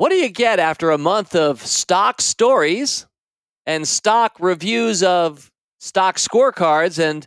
[0.00, 3.06] what do you get after a month of stock stories
[3.66, 7.26] and stock reviews of stock scorecards and,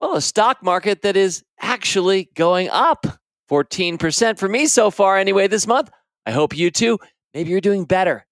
[0.00, 3.06] well, a stock market that is actually going up
[3.50, 5.90] 14% for me so far, anyway, this month?
[6.24, 7.00] I hope you too.
[7.34, 8.24] Maybe you're doing better.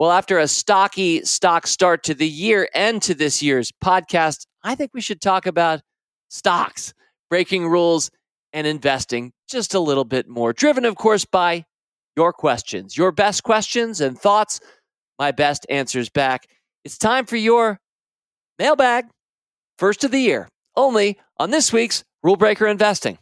[0.00, 4.74] Well, after a stocky stock start to the year and to this year's podcast, I
[4.74, 5.82] think we should talk about
[6.30, 6.92] stocks,
[7.30, 8.10] breaking rules,
[8.52, 10.52] and investing just a little bit more.
[10.52, 11.64] Driven, of course, by
[12.16, 14.60] your questions, your best questions and thoughts,
[15.18, 16.46] my best answers back.
[16.84, 17.78] It's time for your
[18.58, 19.06] mailbag,
[19.78, 23.18] first of the year, only on this week's Rule Breaker Investing.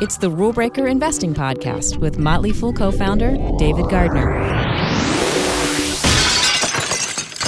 [0.00, 4.32] It's the Rule Breaker Investing Podcast with Motley Fool co founder David Gardner.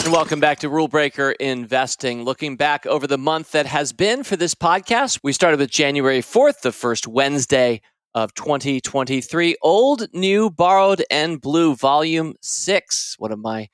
[0.02, 2.24] And welcome back to Rule Breaker Investing.
[2.24, 6.20] Looking back over the month that has been for this podcast, we started with January
[6.20, 7.82] 4th, the first Wednesday
[8.14, 9.56] of 2023.
[9.62, 13.16] Old, New, Borrowed, and Blue, Volume 6.
[13.18, 13.68] One of my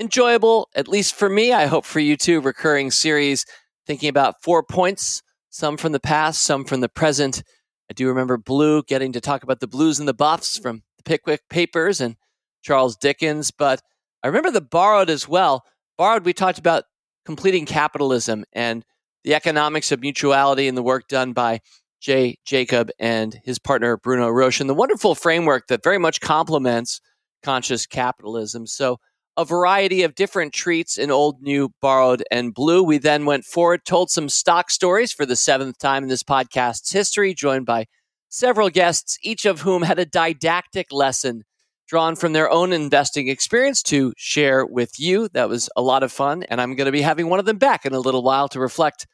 [0.00, 3.44] enjoyable, at least for me, I hope for you too, recurring series
[3.86, 7.42] thinking about four points, some from the past, some from the present.
[7.90, 11.02] I do remember Blue getting to talk about the blues and the buffs from the
[11.02, 12.16] Pickwick Papers and
[12.62, 13.82] Charles Dickens, but
[14.22, 15.64] I remember the Borrowed as well.
[15.98, 16.84] Borrowed, we talked about
[17.24, 18.84] completing capitalism and
[19.24, 21.60] the economics of mutuality and the work done by
[22.00, 27.00] Jay Jakub and his partner Bruno Roche, and the wonderful framework that very much complements
[27.42, 28.66] conscious capitalism.
[28.66, 28.98] So,
[29.36, 32.82] a variety of different treats in old, new, borrowed, and blue.
[32.82, 36.92] We then went forward, told some stock stories for the seventh time in this podcast's
[36.92, 37.86] history, joined by
[38.28, 41.44] several guests, each of whom had a didactic lesson
[41.88, 45.28] drawn from their own investing experience to share with you.
[45.28, 47.58] That was a lot of fun, and I'm going to be having one of them
[47.58, 49.06] back in a little while to reflect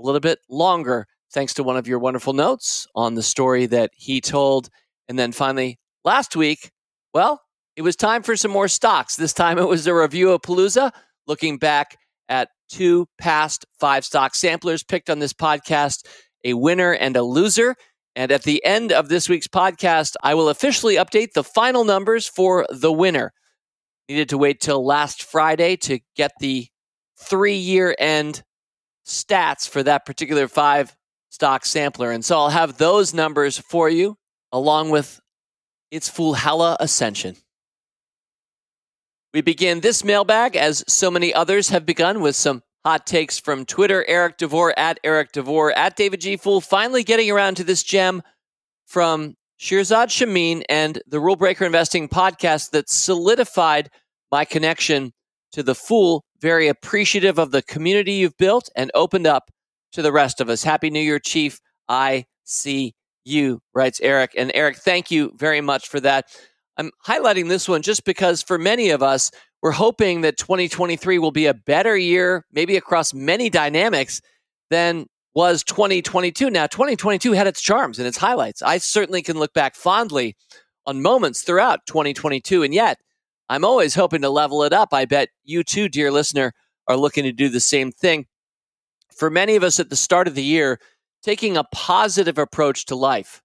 [0.00, 3.90] a little bit longer thanks to one of your wonderful notes on the story that
[3.94, 4.70] he told.
[5.06, 6.70] And then finally, last week,
[7.12, 7.42] well,
[7.76, 9.16] it was time for some more stocks.
[9.16, 10.92] This time it was a review of Palooza,
[11.26, 11.98] looking back
[12.30, 16.06] at two past five stock samplers picked on this podcast,
[16.42, 17.76] a winner and a loser.
[18.14, 22.26] And at the end of this week's podcast, I will officially update the final numbers
[22.26, 23.34] for the winner.
[24.08, 26.68] Needed to wait till last Friday to get the
[27.20, 28.42] three year end
[29.06, 30.95] stats for that particular five
[31.36, 32.12] stock sampler.
[32.12, 34.16] And so I'll have those numbers for you
[34.52, 35.20] along with
[35.90, 37.36] its Foolhalla Ascension.
[39.34, 43.66] We begin this mailbag, as so many others have begun, with some hot takes from
[43.66, 44.02] Twitter.
[44.08, 46.38] Eric DeVore at Eric DeVore at David G.
[46.38, 48.22] Fool finally getting around to this gem
[48.86, 53.90] from Shirzad Chamine and the Rule Breaker Investing podcast that solidified
[54.32, 55.12] my connection
[55.52, 56.24] to the Fool.
[56.40, 59.50] Very appreciative of the community you've built and opened up
[59.92, 60.62] to the rest of us.
[60.62, 61.60] Happy New Year, Chief.
[61.88, 64.32] I see you, writes Eric.
[64.36, 66.26] And Eric, thank you very much for that.
[66.78, 69.30] I'm highlighting this one just because for many of us,
[69.62, 74.20] we're hoping that 2023 will be a better year, maybe across many dynamics
[74.70, 76.50] than was 2022.
[76.50, 78.62] Now, 2022 had its charms and its highlights.
[78.62, 80.36] I certainly can look back fondly
[80.86, 82.62] on moments throughout 2022.
[82.62, 82.98] And yet,
[83.48, 84.92] I'm always hoping to level it up.
[84.92, 86.52] I bet you too, dear listener,
[86.88, 88.26] are looking to do the same thing
[89.16, 90.78] for many of us at the start of the year,
[91.22, 93.42] taking a positive approach to life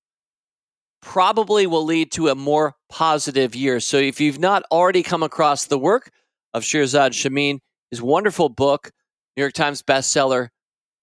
[1.02, 3.80] probably will lead to a more positive year.
[3.80, 6.12] So if you've not already come across the work
[6.54, 8.92] of Shirzad Chamine, his wonderful book,
[9.36, 10.50] New York Times bestseller,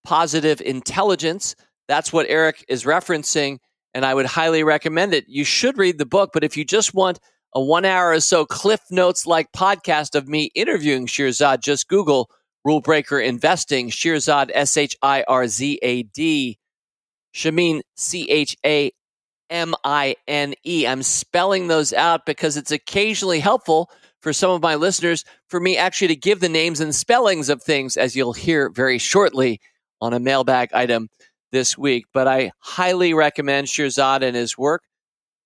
[0.05, 1.57] Positive Intelligence,
[1.89, 3.59] that's what Eric is referencing.
[3.95, 5.25] And I would highly recommend it.
[5.29, 7.19] You should read the book, but if you just want
[7.55, 12.31] a one hour or so Cliff Notes like podcast of me interviewing Shirzad, just Google
[12.69, 16.59] Rule Breaker Investing, Shirzad, S H I R Z A D,
[17.33, 18.93] Chamine, C H A
[19.49, 20.87] M I N E.
[20.87, 23.91] I'm spelling those out because it's occasionally helpful
[24.21, 27.63] for some of my listeners for me actually to give the names and spellings of
[27.63, 29.63] things, as you'll hear very shortly
[30.03, 31.09] on a mailbag item
[31.53, 32.05] this week.
[32.13, 34.83] But I highly recommend Shirzad and his work.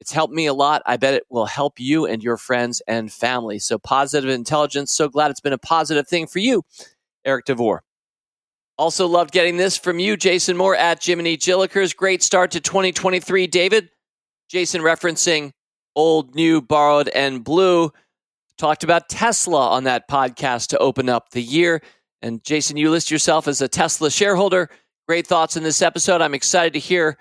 [0.00, 0.82] It's helped me a lot.
[0.86, 3.60] I bet it will help you and your friends and family.
[3.60, 4.90] So, positive intelligence.
[4.90, 6.64] So glad it's been a positive thing for you
[7.24, 7.82] Eric DeVore.
[8.78, 11.94] Also loved getting this from you, Jason Moore at Jiminy Jillikers.
[11.94, 13.90] Great start to 2023, David.
[14.48, 15.52] Jason referencing
[15.94, 17.92] old, new, borrowed, and blue.
[18.58, 21.82] Talked about Tesla on that podcast to open up the year.
[22.22, 24.70] And Jason, you list yourself as a Tesla shareholder.
[25.08, 26.20] Great thoughts in this episode.
[26.20, 27.18] I'm excited to hear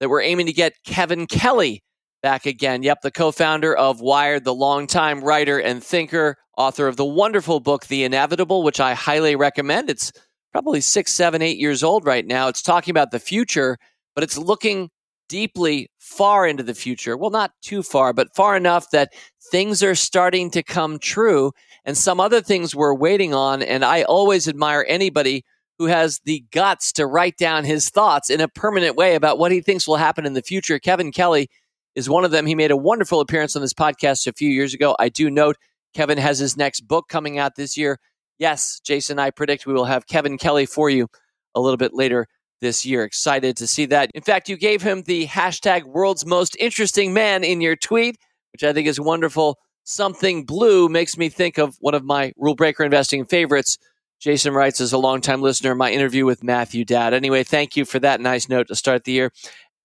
[0.00, 1.82] that we're aiming to get Kevin Kelly
[2.22, 2.82] back again.
[2.82, 7.60] Yep, the co founder of Wired, the longtime writer and thinker, author of the wonderful
[7.60, 9.90] book, The Inevitable, which I highly recommend.
[9.90, 10.12] It's
[10.52, 12.48] probably six, seven, eight years old right now.
[12.48, 13.78] It's talking about the future,
[14.14, 14.90] but it's looking
[15.28, 17.16] deeply far into the future.
[17.16, 19.12] Well, not too far, but far enough that
[19.50, 21.52] things are starting to come true
[21.84, 23.62] and some other things we're waiting on.
[23.62, 25.44] And I always admire anybody
[25.78, 29.50] who has the guts to write down his thoughts in a permanent way about what
[29.50, 30.78] he thinks will happen in the future.
[30.78, 31.48] Kevin Kelly
[31.94, 32.46] is one of them.
[32.46, 34.94] He made a wonderful appearance on this podcast a few years ago.
[34.98, 35.56] I do note
[35.94, 37.98] Kevin has his next book coming out this year.
[38.38, 41.08] Yes, Jason, I predict we will have Kevin Kelly for you
[41.54, 42.26] a little bit later
[42.60, 43.04] this year.
[43.04, 44.10] Excited to see that.
[44.14, 48.16] In fact, you gave him the hashtag world's most interesting man in your tweet,
[48.52, 49.58] which I think is wonderful.
[49.84, 53.78] Something blue makes me think of one of my rule breaker investing favorites.
[54.18, 57.12] Jason writes as a longtime listener, my interview with Matthew Dad.
[57.12, 59.30] Anyway, thank you for that nice note to start the year.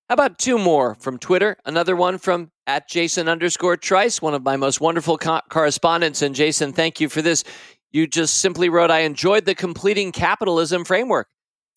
[0.09, 1.55] How about two more from Twitter?
[1.65, 6.23] Another one from at Jason underscore Trice, one of my most wonderful co- correspondents.
[6.23, 7.43] And Jason, thank you for this.
[7.91, 11.27] You just simply wrote, I enjoyed the completing capitalism framework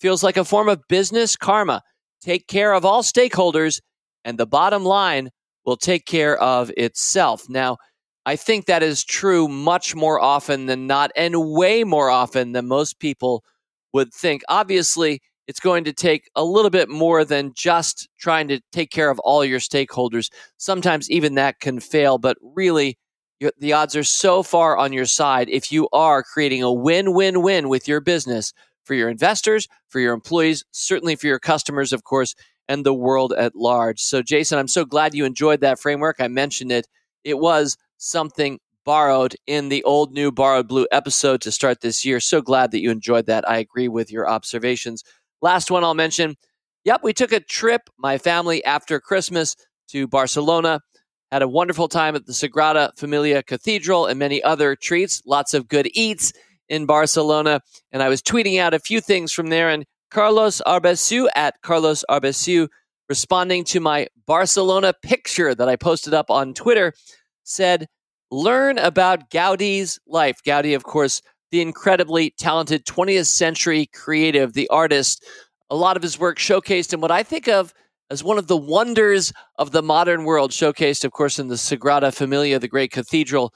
[0.01, 1.83] feels like a form of business karma.
[2.23, 3.83] Take care of all stakeholders,
[4.25, 5.29] and the bottom line
[5.67, 7.51] will take care of itself.
[7.51, 7.77] Now,
[8.25, 12.67] I think that is true much more often than not, and way more often than
[12.67, 13.45] most people
[13.93, 14.41] would think.
[14.49, 19.11] Obviously, it's going to take a little bit more than just trying to take care
[19.11, 20.31] of all your stakeholders.
[20.57, 22.99] Sometimes even that can fail, but really,
[23.59, 27.43] the odds are so far on your side if you are creating a win win
[27.43, 28.53] win with your business
[28.85, 32.37] for your investors, for your employees, certainly for your customers, of course,
[32.69, 34.01] and the world at large.
[34.01, 36.17] So, Jason, I'm so glad you enjoyed that framework.
[36.21, 36.87] I mentioned it.
[37.25, 42.21] It was something borrowed in the old new borrowed blue episode to start this year.
[42.21, 43.49] So glad that you enjoyed that.
[43.49, 45.05] I agree with your observations.
[45.43, 46.37] Last one I'll mention.
[46.85, 49.57] Yep, we took a trip, my family, after Christmas
[49.89, 50.81] to Barcelona.
[51.31, 55.23] Had a wonderful time at the Sagrada Familia Cathedral and many other treats.
[55.27, 56.33] Lots of good eats
[56.69, 57.61] in Barcelona.
[57.91, 59.69] And I was tweeting out a few things from there.
[59.69, 62.69] And Carlos Arbesu at Carlos Arbesu,
[63.09, 66.93] responding to my Barcelona picture that I posted up on Twitter,
[67.45, 67.89] said,
[68.31, 70.39] Learn about Gaudi's life.
[70.47, 71.21] Gaudi, of course,
[71.53, 75.25] the incredibly talented 20th century creative, the artist.
[75.71, 77.73] A lot of his work showcased in what I think of
[78.11, 82.13] as one of the wonders of the modern world, showcased, of course, in the Sagrada
[82.13, 83.55] Familia, the great cathedral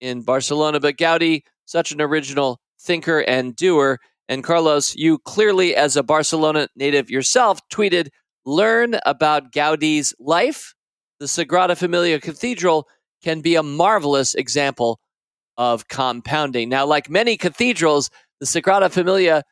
[0.00, 0.78] in Barcelona.
[0.78, 3.98] But Gaudi such an original thinker and doer.
[4.28, 8.08] And Carlos, you clearly, as a Barcelona native yourself, tweeted,
[8.44, 10.74] Learn about Gaudi's life.
[11.18, 12.86] The Sagrada Familia Cathedral
[13.22, 15.00] can be a marvelous example
[15.58, 16.68] of compounding.
[16.68, 18.10] Now, like many cathedrals,
[18.40, 19.42] the Sagrada Familia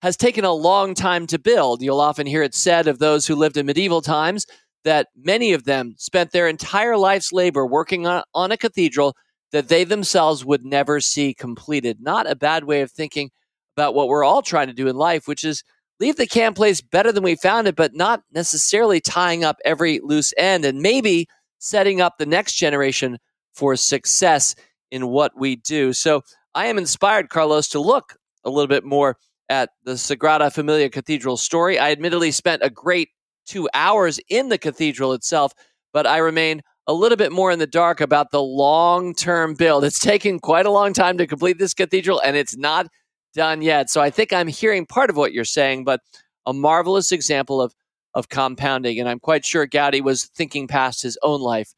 [0.00, 1.82] has taken a long time to build.
[1.82, 4.46] You'll often hear it said of those who lived in medieval times
[4.84, 9.16] that many of them spent their entire life's labor working on, on a cathedral
[9.50, 12.00] that they themselves would never see completed.
[12.00, 13.30] Not a bad way of thinking
[13.76, 15.64] about what we're all trying to do in life, which is
[15.98, 19.98] leave the camp place better than we found it, but not necessarily tying up every
[20.02, 21.26] loose end and maybe
[21.58, 23.18] setting up the next generation
[23.54, 24.54] for success
[24.90, 25.92] in what we do.
[25.92, 26.22] So
[26.54, 29.16] I am inspired, Carlos, to look a little bit more
[29.48, 31.78] at the Sagrada Familia Cathedral story.
[31.78, 33.10] I admittedly spent a great
[33.46, 35.52] two hours in the cathedral itself,
[35.92, 39.84] but I remain a little bit more in the dark about the long term build.
[39.84, 42.86] It's taken quite a long time to complete this cathedral, and it's not
[43.34, 43.90] done yet.
[43.90, 46.00] So I think I'm hearing part of what you're saying, but
[46.46, 47.74] a marvelous example of,
[48.14, 48.98] of compounding.
[48.98, 51.74] And I'm quite sure Gaudi was thinking past his own life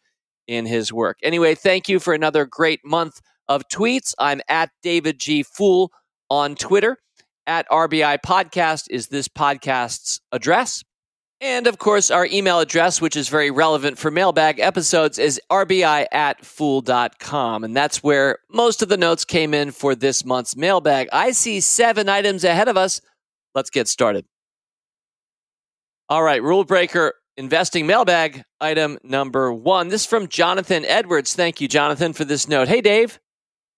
[0.48, 1.18] in his work.
[1.22, 4.14] Anyway, thank you for another great month of tweets.
[4.18, 5.44] I'm at David G.
[5.44, 5.92] Fool
[6.28, 6.96] on Twitter.
[7.46, 10.84] At RBI Podcast is this podcast's address.
[11.40, 16.06] And of course, our email address, which is very relevant for mailbag episodes, is rbi
[16.10, 17.64] at fool.com.
[17.64, 21.08] And that's where most of the notes came in for this month's mailbag.
[21.12, 23.00] I see seven items ahead of us.
[23.54, 24.26] Let's get started.
[26.08, 29.88] All right, rule breaker investing mailbag item number one.
[29.88, 31.34] This is from Jonathan Edwards.
[31.34, 32.66] Thank you, Jonathan, for this note.
[32.66, 33.20] Hey, Dave.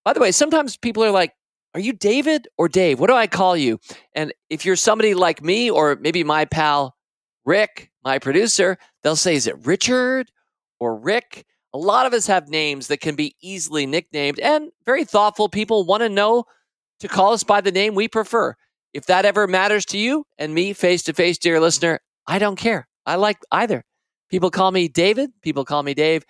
[0.03, 1.35] By the way, sometimes people are like,
[1.75, 2.99] are you David or Dave?
[2.99, 3.79] What do I call you?
[4.15, 6.97] And if you're somebody like me or maybe my pal
[7.45, 10.33] Rick, my producer, they'll say, is it Richard
[10.81, 11.45] or Rick?
[11.75, 15.85] A lot of us have names that can be easily nicknamed, and very thoughtful people
[15.85, 16.45] want to know
[16.99, 18.57] to call us by the name we prefer.
[18.93, 22.57] If that ever matters to you and me face to face, dear listener, I don't
[22.57, 22.89] care.
[23.07, 23.85] I like either.
[24.31, 26.25] People call me David, people call me Dave.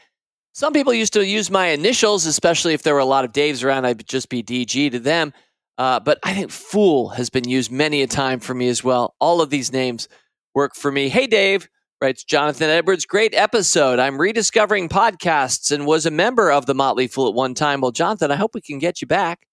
[0.52, 3.62] Some people used to use my initials, especially if there were a lot of Daves
[3.62, 5.32] around, I'd just be DG to them.
[5.78, 9.14] Uh, but I think Fool has been used many a time for me as well.
[9.20, 10.08] All of these names
[10.54, 11.08] work for me.
[11.08, 11.68] Hey, Dave,
[12.00, 13.06] writes Jonathan Edwards.
[13.06, 13.98] Great episode.
[13.98, 17.80] I'm rediscovering podcasts and was a member of the Motley Fool at one time.
[17.80, 19.46] Well, Jonathan, I hope we can get you back.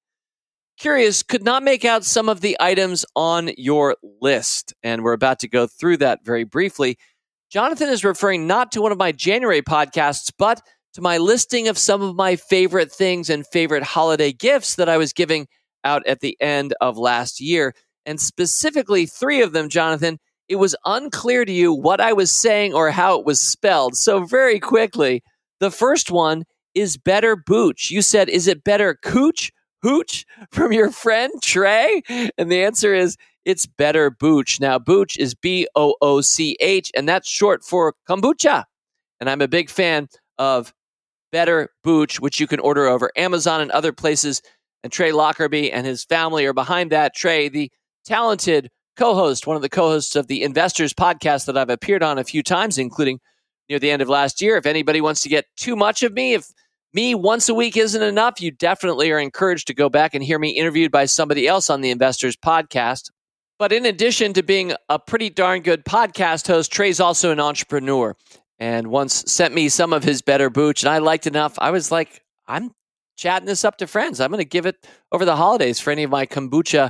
[0.78, 4.76] Curious, could not make out some of the items on your list.
[4.84, 6.98] And we're about to go through that very briefly.
[7.50, 10.62] Jonathan is referring not to one of my January podcasts, but
[10.94, 14.98] to my listing of some of my favorite things and favorite holiday gifts that I
[14.98, 15.48] was giving
[15.84, 17.74] out at the end of last year.
[18.06, 22.74] And specifically, three of them, Jonathan, it was unclear to you what I was saying
[22.74, 23.96] or how it was spelled.
[23.96, 25.24] So, very quickly,
[25.60, 26.44] the first one
[26.76, 27.90] is better booch.
[27.90, 29.52] You said, is it better cooch,
[29.88, 32.02] hooch from your friend Trey?
[32.38, 34.60] And the answer is, it's better booch.
[34.60, 38.66] Now, booch is B O O C H, and that's short for kombucha.
[39.22, 40.74] And I'm a big fan of
[41.32, 44.42] better booch, which you can order over Amazon and other places.
[44.84, 47.16] And Trey Lockerbie and his family are behind that.
[47.16, 47.72] Trey, the
[48.06, 52.04] talented co host, one of the co hosts of the Investors podcast that I've appeared
[52.04, 53.20] on a few times, including
[53.70, 54.58] near the end of last year.
[54.58, 56.48] If anybody wants to get too much of me, if
[56.98, 60.40] me once a week isn't enough, you definitely are encouraged to go back and hear
[60.40, 63.12] me interviewed by somebody else on the Investors podcast.
[63.60, 68.16] But in addition to being a pretty darn good podcast host, Trey's also an entrepreneur
[68.58, 71.54] and once sent me some of his better booch, and I liked enough.
[71.60, 72.72] I was like, I'm
[73.16, 74.20] chatting this up to friends.
[74.20, 76.90] I'm going to give it over the holidays for any of my kombucha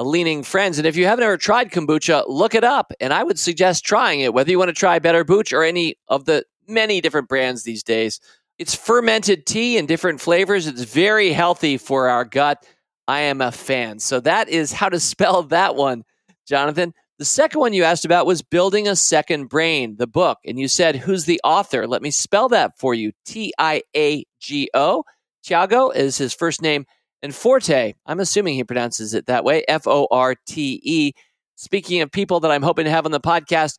[0.00, 0.78] leaning friends.
[0.78, 2.92] And if you haven't ever tried kombucha, look it up.
[2.98, 5.94] And I would suggest trying it, whether you want to try Better Booch or any
[6.08, 8.20] of the many different brands these days.
[8.58, 10.66] It's fermented tea in different flavors.
[10.66, 12.66] It's very healthy for our gut.
[13.06, 14.00] I am a fan.
[14.00, 16.04] So that is how to spell that one,
[16.46, 16.92] Jonathan.
[17.18, 20.38] The second one you asked about was Building a Second Brain, the book.
[20.44, 21.86] And you said, Who's the author?
[21.86, 25.04] Let me spell that for you T I A G O.
[25.42, 26.84] Tiago is his first name.
[27.22, 31.12] And Forte, I'm assuming he pronounces it that way, F O R T E.
[31.56, 33.78] Speaking of people that I'm hoping to have on the podcast,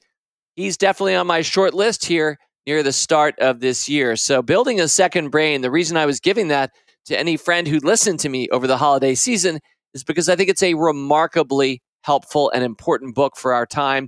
[0.55, 2.37] he's definitely on my short list here
[2.69, 4.15] near the start of this year.
[4.15, 6.69] So, building a second brain, the reason I was giving that
[7.05, 9.59] to any friend who listened to me over the holiday season
[9.95, 14.07] is because I think it's a remarkably helpful and important book for our time.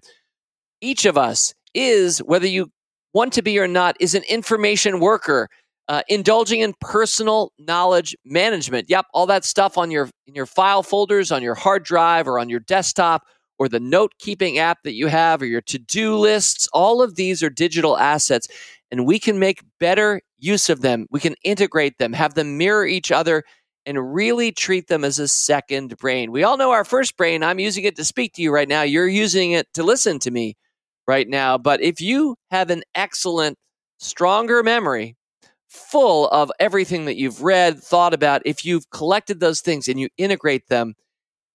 [0.80, 2.68] Each of us is, whether you
[3.15, 5.50] want to be or not, is an information worker
[5.88, 8.91] uh, indulging in personal knowledge management.
[8.91, 12.38] Yep, all that stuff on your in your file folders, on your hard drive, or
[12.38, 13.24] on your desktop,
[13.62, 16.68] or the note keeping app that you have, or your to do lists.
[16.74, 18.48] All of these are digital assets,
[18.89, 21.06] and we can make better use of them.
[21.12, 23.44] We can integrate them, have them mirror each other,
[23.86, 26.32] and really treat them as a second brain.
[26.32, 27.44] We all know our first brain.
[27.44, 28.82] I'm using it to speak to you right now.
[28.82, 30.58] You're using it to listen to me
[31.08, 31.60] right now.
[31.60, 33.60] But if you have an excellent,
[34.00, 35.15] stronger memory,
[35.68, 40.10] full of everything that you've read, thought about, if you've collected those things and you
[40.18, 40.96] integrate them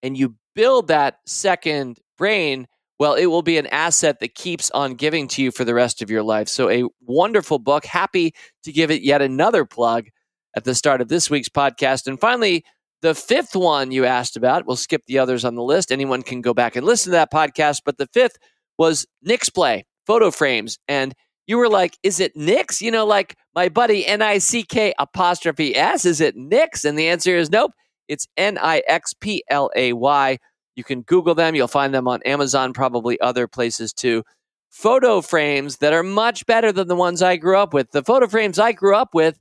[0.05, 2.67] and you build that second brain,
[2.99, 6.03] well, it will be an asset that keeps on giving to you for the rest
[6.03, 6.49] of your life.
[6.49, 7.85] So, a wonderful book.
[7.85, 8.35] Happy
[8.65, 10.09] to give it yet another plug
[10.57, 12.07] at the start of this week's podcast.
[12.07, 12.65] And finally,
[13.03, 15.93] the fifth one you asked about, we'll skip the others on the list.
[15.93, 17.83] Anyone can go back and listen to that podcast.
[17.85, 18.39] But the fifth
[18.79, 20.79] was Nick's Play, photo frames.
[20.89, 21.15] And
[21.47, 22.81] you were like, is it Nick's?
[22.81, 26.07] You know, like my buddy N I C K apostrophe S.
[26.07, 26.87] Is it Nick's?
[26.87, 27.73] And the answer is nope.
[28.09, 30.39] It's N I X P L A Y.
[30.75, 31.55] You can Google them.
[31.55, 34.23] You'll find them on Amazon, probably other places too.
[34.71, 37.91] Photo frames that are much better than the ones I grew up with.
[37.93, 39.39] The photo frames I grew up with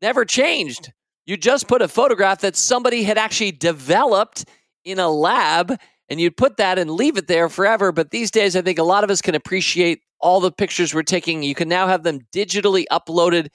[0.00, 0.92] never changed.
[1.26, 4.44] You just put a photograph that somebody had actually developed
[4.84, 5.76] in a lab
[6.08, 7.92] and you'd put that and leave it there forever.
[7.92, 11.02] But these days, I think a lot of us can appreciate all the pictures we're
[11.02, 11.42] taking.
[11.42, 13.48] You can now have them digitally uploaded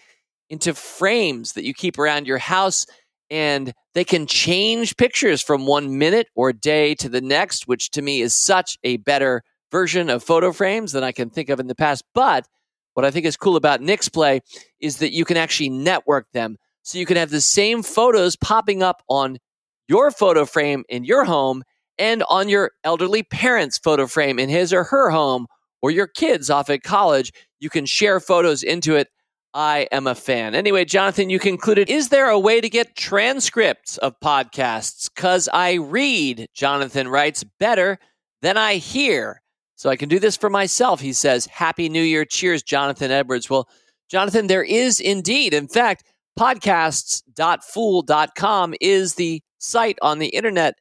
[0.49, 2.85] into frames that you keep around your house,
[3.29, 8.01] and they can change pictures from one minute or day to the next, which to
[8.01, 11.67] me is such a better version of photo frames than I can think of in
[11.67, 12.03] the past.
[12.13, 12.47] But
[12.93, 14.41] what I think is cool about Nixplay
[14.79, 16.57] is that you can actually network them.
[16.83, 19.37] So you can have the same photos popping up on
[19.87, 21.63] your photo frame in your home
[21.97, 25.47] and on your elderly parent's photo frame in his or her home
[25.81, 27.31] or your kids off at college.
[27.59, 29.07] You can share photos into it.
[29.55, 30.53] I am a fan.
[30.53, 35.09] Anyway, Jonathan, you concluded Is there a way to get transcripts of podcasts?
[35.15, 37.97] Because I read, Jonathan writes, better
[38.41, 39.41] than I hear.
[39.77, 41.45] So I can do this for myself, he says.
[41.45, 42.25] Happy New Year.
[42.25, 43.49] Cheers, Jonathan Edwards.
[43.49, 43.69] Well,
[44.09, 46.03] Jonathan, there is indeed, in fact,
[46.37, 50.75] podcasts.fool.com is the site on the internet.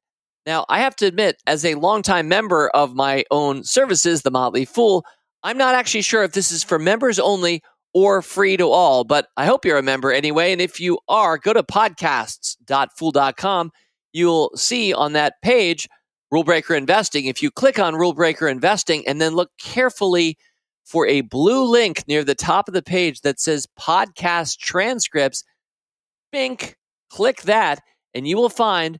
[0.46, 4.64] Now, I have to admit, as a longtime member of my own services, The Motley
[4.64, 5.04] Fool,
[5.44, 7.62] I'm not actually sure if this is for members only
[7.94, 10.52] or free to all, but I hope you're a member anyway.
[10.52, 13.70] And if you are, go to podcasts.fool.com.
[14.12, 15.88] You'll see on that page
[16.30, 17.26] Rule Breaker Investing.
[17.26, 20.36] If you click on Rule Breaker Investing and then look carefully
[20.84, 25.44] for a blue link near the top of the page that says podcast transcripts,
[26.32, 26.76] bink,
[27.10, 27.80] click that,
[28.12, 28.98] and you will find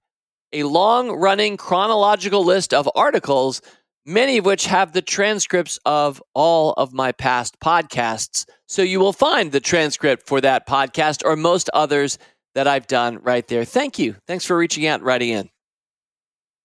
[0.53, 3.61] a long running chronological list of articles
[4.07, 8.45] many of which have the transcripts of all of my past podcasts.
[8.75, 12.19] So you will find the transcript for that podcast or most others
[12.57, 13.64] that I've done right there.
[13.64, 14.16] Thank you.
[14.26, 15.49] Thanks for reaching out writing in.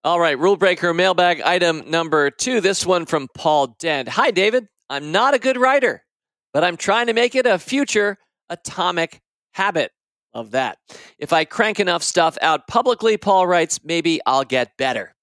[0.04, 2.62] All right, rule breaker mailbag item number two.
[2.62, 4.10] This one from Paul Dent.
[4.10, 4.68] Hi, David.
[4.90, 6.04] I'm not a good writer,
[6.52, 8.18] but I'm trying to make it a future
[8.50, 9.22] atomic
[9.54, 9.92] habit
[10.34, 10.80] of that.
[11.20, 15.14] If I crank enough stuff out publicly, Paul writes, maybe I'll get better.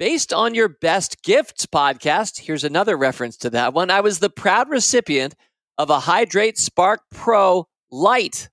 [0.00, 3.88] Based on your best gifts podcast, here's another reference to that one.
[3.88, 5.36] I was the proud recipient
[5.78, 8.50] of a HidrateSpark Pro Light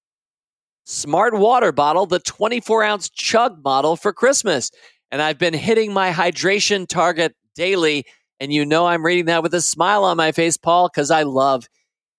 [0.86, 4.72] smart water bottle, the 24 ounce chug model for Christmas.
[5.12, 8.06] And I've been hitting my hydration target daily.
[8.40, 11.24] And you know, I'm reading that with a smile on my face, Paul, because I
[11.24, 11.68] love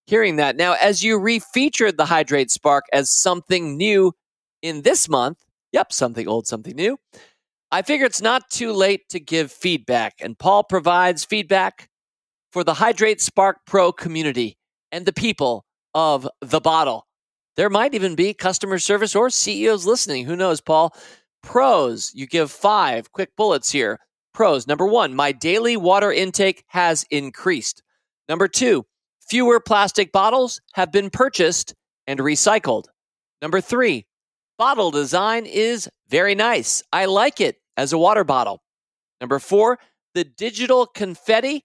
[0.06, 0.56] hearing that.
[0.56, 4.12] Now, as you refeatured the HidrateSpark as something new
[4.62, 5.38] in this month,
[5.72, 6.98] yep, something old, something new,
[7.70, 10.14] I figure it's not too late to give feedback.
[10.20, 11.88] And Paul provides feedback
[12.52, 14.55] for the HidrateSpark Pro community
[14.92, 15.64] and the people
[15.94, 17.06] of the bottle.
[17.56, 20.26] There might even be customer service or CEOs listening.
[20.26, 20.94] Who knows, Paul?
[21.42, 23.98] Pros, you give five quick bullets here.
[24.34, 27.82] Pros, number one, my daily water intake has increased.
[28.28, 28.84] Number two,
[29.26, 31.74] fewer plastic bottles have been purchased
[32.06, 32.84] and recycled.
[33.40, 34.06] Number three,
[34.58, 36.82] bottle design is very nice.
[36.92, 38.60] I like it as a water bottle.
[39.20, 39.78] Number four,
[40.14, 41.64] the digital confetti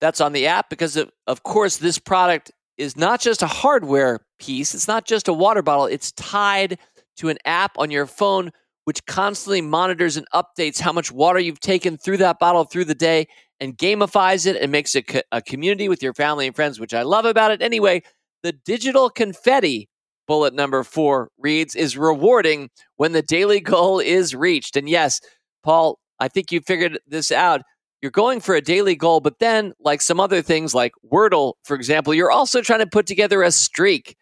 [0.00, 2.50] that's on the app because, of, of course, this product
[2.80, 6.78] is not just a hardware piece, it's not just a water bottle, it's tied
[7.18, 8.50] to an app on your phone
[8.84, 12.94] which constantly monitors and updates how much water you've taken through that bottle through the
[12.94, 13.28] day
[13.60, 17.02] and gamifies it and makes it a community with your family and friends, which I
[17.02, 17.62] love about it.
[17.62, 18.02] Anyway,
[18.42, 19.88] the digital confetti
[20.26, 24.76] bullet number four reads is rewarding when the daily goal is reached.
[24.76, 25.20] And yes,
[25.62, 27.62] Paul, I think you figured this out
[28.02, 31.74] you're going for a daily goal, but then, like some other things like Wordle, for
[31.74, 34.16] example, you're also trying to put together a streak.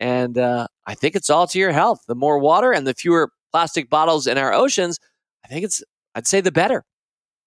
[0.00, 2.00] And uh, I think it's all to your health.
[2.08, 4.98] The more water and the fewer plastic bottles in our oceans,
[5.44, 5.82] I think it's,
[6.14, 6.84] I'd say the better.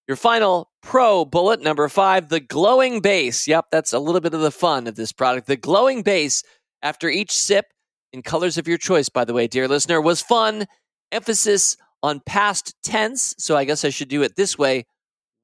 [0.08, 3.46] Your final pro bullet, number five, the glowing base.
[3.46, 5.46] Yep, that's a little bit of the fun of this product.
[5.46, 6.42] The glowing base
[6.82, 7.66] after each sip
[8.12, 10.66] in colors of your choice, by the way, dear listener, was fun.
[11.12, 13.34] Emphasis on past tense.
[13.38, 14.86] So I guess I should do it this way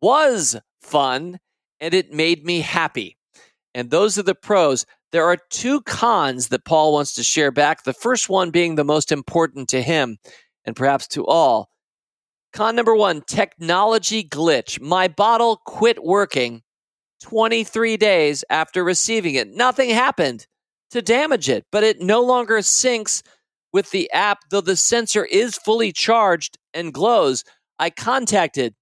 [0.03, 1.39] was fun
[1.81, 3.17] and it made me happy.
[3.75, 4.85] And those are the pros.
[5.13, 7.85] There are two cons that Paul wants to share back.
[7.85, 10.19] The first one being the most important to him
[10.65, 11.71] and perhaps to all.
[12.53, 14.81] Con number one technology glitch.
[14.81, 16.63] My bottle quit working
[17.23, 19.49] 23 days after receiving it.
[19.49, 20.47] Nothing happened
[20.91, 23.23] to damage it, but it no longer syncs
[23.73, 27.45] with the app, though the sensor is fully charged and glows.
[27.79, 28.75] I contacted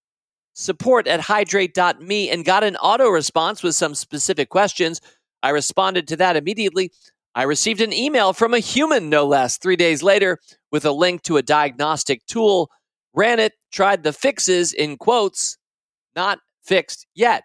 [0.61, 5.01] support at hydrate.me and got an auto response with some specific questions.
[5.43, 6.93] I responded to that immediately.
[7.35, 10.39] I received an email from a human, no less, three days later
[10.71, 12.71] with a link to a diagnostic tool.
[13.15, 15.57] Ran it, tried the fixes in quotes,
[16.15, 17.45] not fixed yet.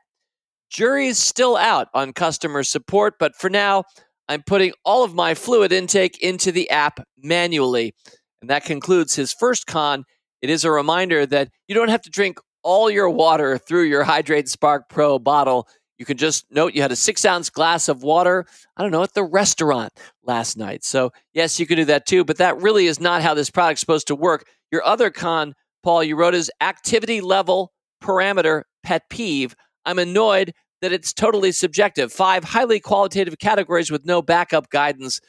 [0.69, 3.83] Jury's still out on customer support, but for now,
[4.27, 7.93] I'm putting all of my fluid intake into the app manually.
[8.41, 10.03] And that concludes his first con.
[10.41, 14.03] It is a reminder that you don't have to drink all your water through your
[14.03, 15.67] HidrateSpark Pro bottle.
[15.99, 19.03] You can just note you had a six ounce glass of water, I don't know,
[19.03, 20.83] at the restaurant last night.
[20.83, 23.79] So, yes, you can do that too, but that really is not how this product's
[23.79, 24.47] supposed to work.
[24.71, 27.71] Your other con, Paul, you wrote is activity level
[28.03, 29.55] parameter pet peeve.
[29.85, 30.51] I'm annoyed
[30.81, 32.11] that it's totally subjective.
[32.11, 35.21] Five highly qualitative categories with no backup guidance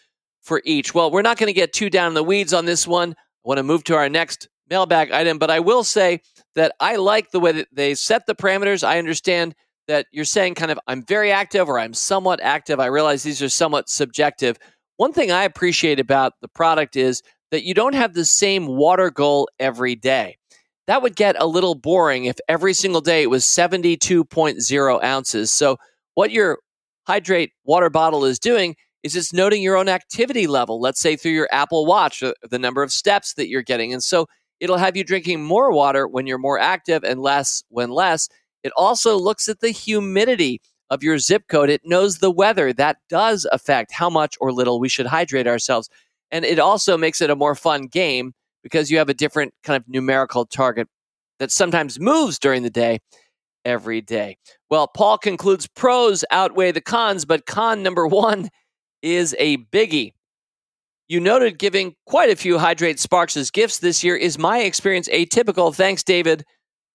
[0.43, 0.95] for each.
[0.95, 3.13] Well, we're not going to get too down in the weeds on this one.
[3.13, 6.21] I want to move to our next mailbag item, but I will say
[6.55, 8.87] that I like the way that they set the parameters.
[8.87, 9.55] I understand
[9.89, 12.81] that you're saying kind of I'm very active or I'm somewhat active.
[12.81, 14.59] I realize these are somewhat subjective.
[14.97, 19.11] One thing I appreciate about the product is that you don't have the same water
[19.11, 20.37] goal every day.
[20.87, 25.53] That would get a little boring if every single day it was 72.0 ounces.
[25.53, 25.77] So,
[26.15, 26.59] what your
[27.07, 31.33] hydrate water bottle is doing is it's noting your own activity level, let's say through
[31.33, 33.93] your Apple Watch, uh, the number of steps that you're getting.
[33.93, 34.27] And so
[34.61, 38.29] It'll have you drinking more water when you're more active and less when less.
[38.63, 41.71] It also looks at the humidity of your zip code.
[41.71, 42.73] It knows the weather.
[42.73, 45.89] That does affect how much or little we should hydrate ourselves.
[46.31, 49.77] And it also makes it a more fun game because you have a different kind
[49.77, 50.89] of numerical target
[51.39, 53.01] that sometimes moves during the day
[53.65, 54.39] every day.
[54.71, 58.49] Well, Paul concludes pros outweigh the cons, but con number one
[59.03, 60.13] is a biggie.
[61.09, 64.17] You noted giving quite a few HidrateSparks as gifts this year.
[64.17, 65.75] Is my experience atypical?
[65.75, 66.45] Thanks, David.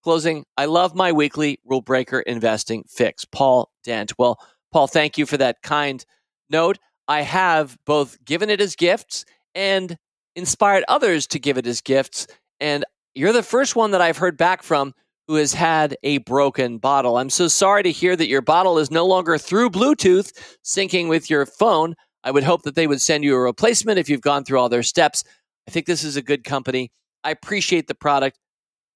[0.03, 3.23] Closing, I love my weekly rule breaker investing fix.
[3.23, 4.11] Paul Dent.
[4.17, 4.37] Well,
[4.73, 6.03] Paul, thank you for that kind
[6.49, 6.77] note.
[7.07, 9.23] I have both given it as gifts
[9.55, 9.97] and
[10.35, 12.27] inspired others to give it as gifts.
[12.59, 12.83] And
[13.15, 14.93] you're the first one that I've heard back from
[15.27, 17.17] who has had a broken bottle.
[17.17, 20.33] I'm so sorry to hear that your bottle is no longer through Bluetooth
[20.65, 21.95] syncing with your phone.
[22.23, 24.69] I would hope that they would send you a replacement if you've gone through all
[24.69, 25.23] their steps.
[25.67, 26.91] I think this is a good company.
[27.23, 28.37] I appreciate the product.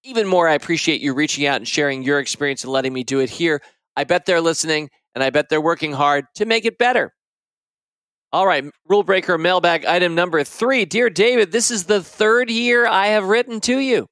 [0.04, 3.20] Even more, I appreciate you reaching out and sharing your experience and letting me do
[3.20, 3.62] it here.
[3.96, 7.14] I bet they're listening and I bet they're working hard to make it better.
[8.32, 10.86] All right, rule breaker mailbag item number three.
[10.86, 14.08] Dear David, this is the third year I have written to you.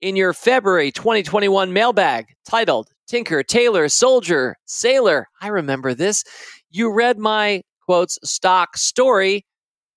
[0.00, 6.22] In your February 2021 mailbag titled Tinker, Tailor, Soldier, Sailor, I remember this.
[6.70, 9.44] You read my quotes stock story.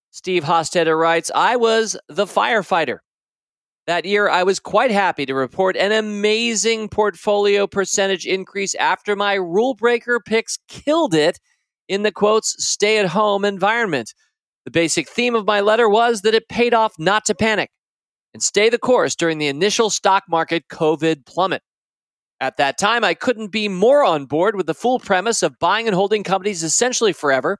[0.09, 2.97] Steve Hostetter writes, I was the firefighter.
[3.85, 9.35] That year, I was quite happy to report an amazing portfolio percentage increase after my
[9.35, 11.39] rule breaker picks killed it
[11.87, 14.15] in the quotes stay at home environment.
[14.65, 17.69] The basic theme of my letter was that it paid off not to panic
[18.33, 21.61] and stay the course during the initial stock market COVID plummet.
[22.39, 25.85] At that time, I couldn't be more on board with the full premise of buying
[25.85, 27.59] and holding companies essentially forever,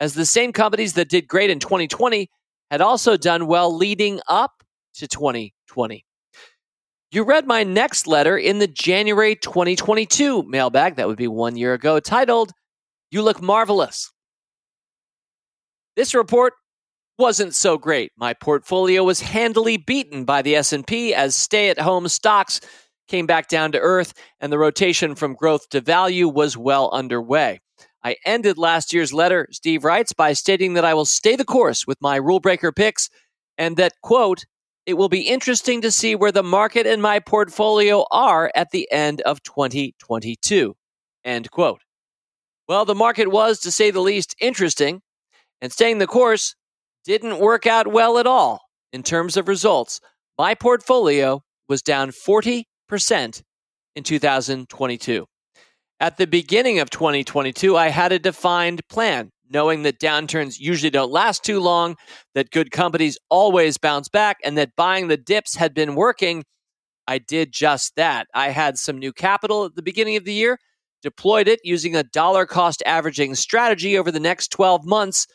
[0.00, 2.28] as the same companies that did great in 2020
[2.70, 4.62] had also done well leading up
[4.94, 6.04] to 2020.
[7.10, 11.72] You read my next letter in the January 2022 mailbag, that would be one year
[11.72, 12.52] ago, titled
[13.10, 14.12] you look marvelous.
[15.96, 16.52] This report
[17.18, 18.12] wasn't so great.
[18.16, 22.60] My portfolio was handily beaten by the S&P as stay-at-home stocks
[23.08, 27.60] came back down to earth and the rotation from growth to value was well underway.
[28.04, 31.86] I ended last year's letter, Steve writes, by stating that I will stay the course
[31.86, 33.08] with my rule breaker picks
[33.56, 34.44] and that, quote,
[34.86, 38.90] it will be interesting to see where the market and my portfolio are at the
[38.90, 40.74] end of 2022,
[41.24, 41.82] end quote.
[42.68, 45.02] Well, the market was, to say the least, interesting,
[45.60, 46.54] and staying the course
[47.04, 48.60] didn't work out well at all
[48.92, 50.00] in terms of results.
[50.38, 52.64] My portfolio was down 40%
[53.96, 55.26] in 2022.
[56.00, 61.10] At the beginning of 2022, I had a defined plan, knowing that downturns usually don't
[61.10, 61.96] last too long,
[62.34, 66.44] that good companies always bounce back, and that buying the dips had been working.
[67.08, 68.28] I did just that.
[68.32, 70.58] I had some new capital at the beginning of the year
[71.02, 75.26] deployed it using a dollar cost averaging strategy over the next 12 months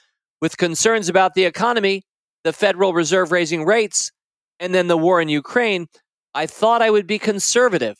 [0.41, 2.03] with concerns about the economy,
[2.43, 4.11] the Federal Reserve raising rates,
[4.59, 5.87] and then the war in Ukraine,
[6.33, 7.97] I thought I would be conservative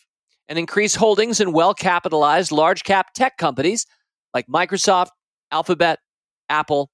[0.50, 3.86] and increase holdings in well capitalized large cap tech companies
[4.34, 5.10] like Microsoft,
[5.52, 6.00] Alphabet,
[6.50, 6.90] Apple,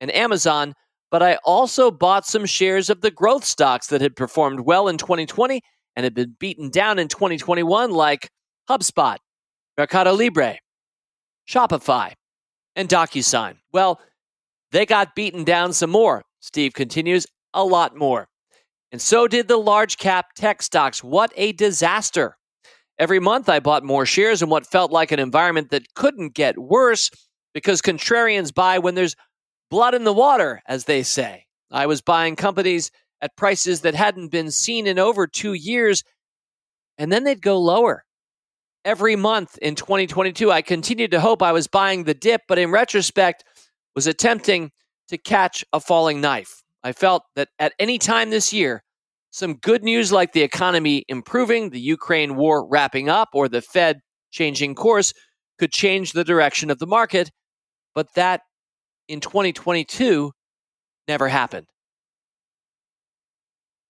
[0.00, 0.74] and Amazon.
[1.10, 4.98] But I also bought some shares of the growth stocks that had performed well in
[4.98, 5.60] 2020
[5.96, 8.28] and had been beaten down in 2021, like
[8.68, 9.16] HubSpot,
[9.78, 10.58] Mercado Libre,
[11.48, 12.12] Shopify,
[12.74, 13.56] and DocuSign.
[13.72, 14.00] Well,
[14.72, 16.24] they got beaten down some more.
[16.40, 18.26] Steve continues, a lot more.
[18.90, 21.02] And so did the large cap tech stocks.
[21.02, 22.36] What a disaster.
[22.98, 26.58] Every month I bought more shares in what felt like an environment that couldn't get
[26.58, 27.10] worse
[27.52, 29.16] because contrarians buy when there's
[29.70, 31.46] blood in the water, as they say.
[31.70, 36.04] I was buying companies at prices that hadn't been seen in over two years,
[36.98, 38.04] and then they'd go lower
[38.84, 40.52] every month in 2022.
[40.52, 43.42] I continued to hope I was buying the dip, but in retrospect,
[43.96, 44.70] was attempting
[45.08, 46.62] to catch a falling knife.
[46.84, 48.83] I felt that at any time this year,
[49.34, 53.98] some good news like the economy improving, the Ukraine war wrapping up, or the Fed
[54.30, 55.12] changing course
[55.58, 57.32] could change the direction of the market.
[57.96, 58.42] But that
[59.08, 60.30] in 2022
[61.08, 61.66] never happened.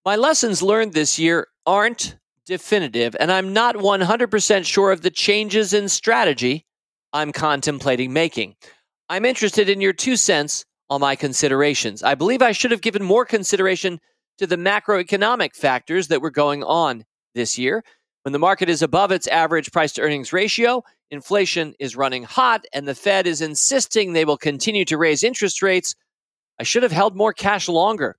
[0.03, 5.73] My lessons learned this year aren't definitive, and I'm not 100% sure of the changes
[5.73, 6.65] in strategy
[7.13, 8.55] I'm contemplating making.
[9.09, 12.01] I'm interested in your two cents on my considerations.
[12.01, 13.99] I believe I should have given more consideration
[14.37, 17.83] to the macroeconomic factors that were going on this year.
[18.23, 22.65] When the market is above its average price to earnings ratio, inflation is running hot,
[22.73, 25.95] and the Fed is insisting they will continue to raise interest rates.
[26.59, 28.17] I should have held more cash longer.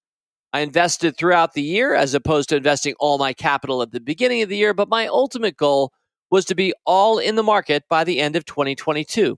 [0.52, 4.42] I invested throughout the year as opposed to investing all my capital at the beginning
[4.42, 5.92] of the year, but my ultimate goal
[6.30, 9.36] was to be all in the market by the end of 2022.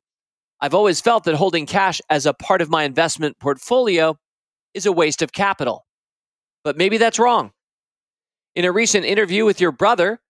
[0.61, 4.17] I've always felt that holding cash as a part of my investment portfolio
[4.75, 5.87] is a waste of capital.
[6.69, 7.53] But maybe that's wrong.
[8.55, 10.21] In a recent interview with your brother,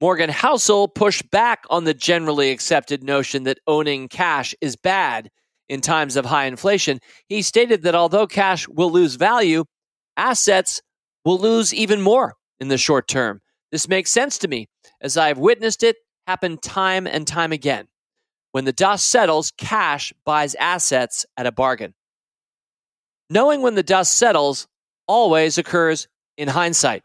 [0.00, 5.30] Morgan Housel pushed back on the generally accepted notion that owning cash is bad
[5.68, 6.98] in times of high inflation.
[7.28, 9.66] He stated that although cash will lose value,
[10.16, 10.82] assets
[11.24, 13.40] will lose even more in the short term.
[13.70, 14.66] This makes sense to me,
[15.00, 15.94] as I've witnessed it
[16.26, 17.86] happen time and time again.
[18.50, 21.94] When the dust settles, cash buys assets at a bargain.
[23.30, 24.66] Knowing when the dust settles
[25.06, 27.02] always occurs in hindsight.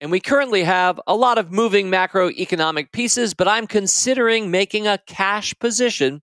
[0.00, 4.98] And we currently have a lot of moving macroeconomic pieces, but I'm considering making a
[5.06, 6.22] cash position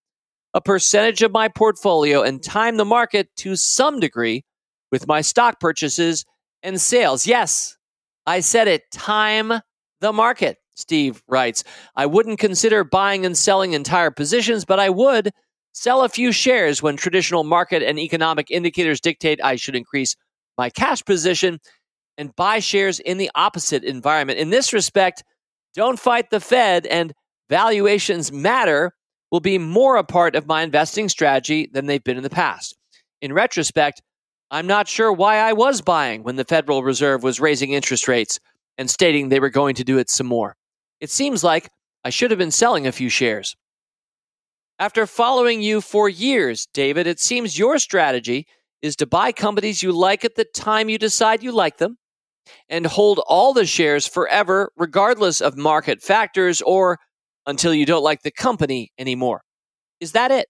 [0.53, 4.43] a percentage of my portfolio and time the market to some degree
[4.91, 6.25] with my stock purchases
[6.63, 7.27] and sales.
[7.27, 7.77] Yes,
[8.25, 9.53] I said it, time
[10.01, 10.57] the market.
[10.75, 11.63] Steve writes,
[11.95, 15.31] I wouldn't consider buying and selling entire positions, but I would
[15.73, 20.15] sell a few shares when traditional market and economic indicators dictate I should increase
[20.59, 21.57] my cash position
[22.17, 24.39] and buy shares in the opposite environment.
[24.39, 25.23] In this respect,
[25.73, 27.13] don't fight the Fed and
[27.49, 28.91] valuations matter
[29.31, 32.75] will be more a part of my investing strategy than they've been in the past.
[33.21, 34.01] In retrospect,
[34.51, 38.37] I'm not sure why I was buying when the Federal Reserve was raising interest rates
[38.77, 40.57] and stating they were going to do it some more.
[40.99, 41.69] It seems like
[42.03, 43.55] I should have been selling a few shares.
[44.77, 48.45] After following you for years, David, it seems your strategy
[48.81, 51.97] is to buy companies you like at the time you decide you like them
[52.67, 56.97] and hold all the shares forever, regardless of market factors or
[57.45, 59.41] until you don't like the company anymore.
[59.99, 60.47] Is that it?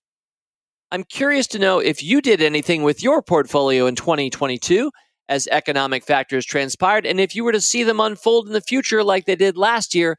[0.91, 4.91] I'm curious to know if you did anything with your portfolio in 2022
[5.27, 9.03] as economic factors transpired, and if you were to see them unfold in the future
[9.03, 10.17] like they did last year,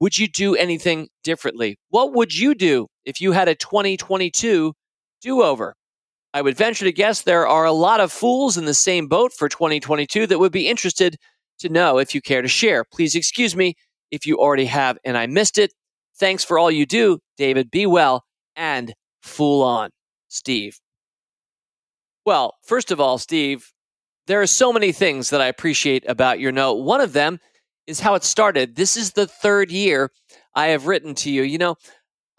[0.00, 1.78] would you do anything differently?
[1.88, 4.72] What would you do if you had a 2022
[5.20, 5.74] do over?
[6.34, 9.32] I would venture to guess there are a lot of fools in the same boat
[9.32, 11.16] for 2022 that would be interested
[11.58, 12.84] to know if you care to share.
[12.84, 13.74] Please excuse me
[14.10, 15.72] if you already have and I missed it.
[16.18, 17.70] Thanks for all you do, David.
[17.70, 18.24] Be well
[18.56, 19.90] and fool on,
[20.28, 20.78] Steve.
[22.24, 23.72] Well, first of all, Steve,
[24.26, 26.74] there are so many things that I appreciate about your note.
[26.74, 27.40] One of them
[27.86, 28.76] is how it started.
[28.76, 30.10] This is the third year
[30.54, 31.42] I have written to you.
[31.42, 31.76] You know,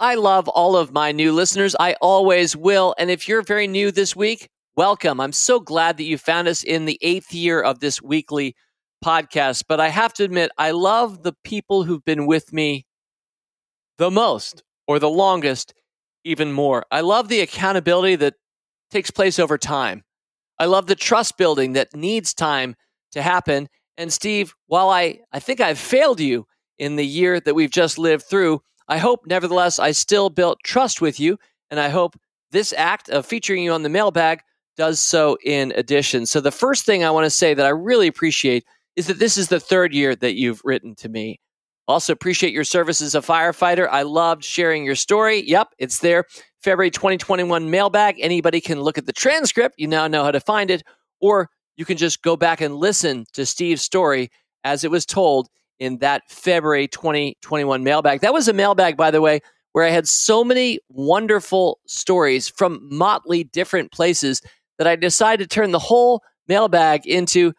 [0.03, 1.77] I love all of my new listeners.
[1.79, 2.93] I always will.
[2.97, 5.21] And if you're very new this week, welcome.
[5.21, 8.53] I'm so glad that you found us in the eighth year of this weekly
[9.01, 9.63] podcast.
[9.65, 12.85] But I have to admit, I love the people who've been with me
[13.97, 15.73] the most or the longest
[16.25, 16.83] even more.
[16.91, 18.33] I love the accountability that
[18.91, 20.03] takes place over time.
[20.59, 22.75] I love the trust building that needs time
[23.13, 23.69] to happen.
[23.97, 26.45] And Steve, while I, I think I've failed you
[26.77, 28.59] in the year that we've just lived through,
[28.93, 31.39] I hope nevertheless I still built trust with you.
[31.71, 32.15] And I hope
[32.51, 34.41] this act of featuring you on the mailbag
[34.77, 36.27] does so in addition.
[36.27, 39.35] So the first thing I want to say that I really appreciate is that this
[39.35, 41.39] is the third year that you've written to me.
[41.87, 43.87] Also, appreciate your service as a firefighter.
[43.89, 45.41] I loved sharing your story.
[45.41, 46.25] Yep, it's there.
[46.61, 48.17] February 2021 mailbag.
[48.19, 49.73] Anybody can look at the transcript.
[49.79, 50.83] You now know how to find it.
[51.19, 54.29] Or you can just go back and listen to Steve's story
[54.63, 58.21] as it was told in that February 2021 mailbag.
[58.21, 59.41] That was a mailbag, by the way,
[59.73, 64.41] where I had so many wonderful stories from motley different places
[64.77, 67.53] that I decided to turn the whole mailbag into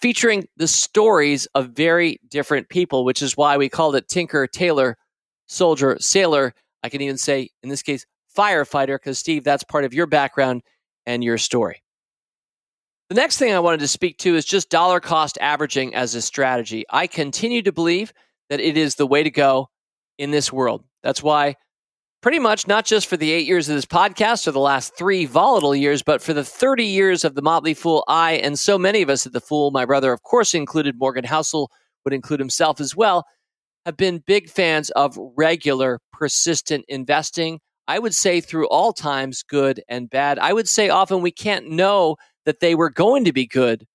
[0.00, 4.96] featuring the stories of very different people, which is why we called it Tinker, Tailor,
[5.46, 6.54] Soldier, Sailor.
[6.82, 10.62] I can even say, in this case, firefighter, because Steve, that's part of your background
[11.06, 11.82] and your story.
[13.08, 16.20] The next thing I wanted to speak to is just dollar cost averaging as a
[16.20, 16.84] strategy.
[16.90, 18.12] I continue to believe
[18.50, 19.70] that it is the way to go
[20.18, 20.84] in this world.
[21.02, 21.56] That's why
[22.20, 25.24] pretty much not just for the eight years of this podcast or the last three
[25.24, 29.00] volatile years, but for the 30 years of the Motley Fool, I and so many
[29.00, 31.68] of us at the Fool, my brother, of course, included Morgan Housel,
[32.04, 33.24] would include himself as well,
[33.86, 37.58] have been big fans of regular, persistent investing.
[37.86, 40.38] I would say through all times, good and bad.
[40.38, 42.16] I would say often we can't know
[42.48, 43.86] that they were going to be good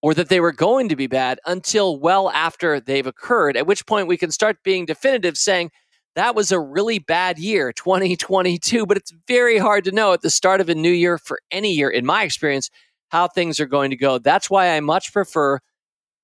[0.00, 3.84] or that they were going to be bad until well after they've occurred, at which
[3.84, 5.70] point we can start being definitive saying,
[6.16, 8.86] that was a really bad year, 2022.
[8.86, 11.72] But it's very hard to know at the start of a new year for any
[11.74, 12.70] year, in my experience,
[13.10, 14.16] how things are going to go.
[14.16, 15.60] That's why I much prefer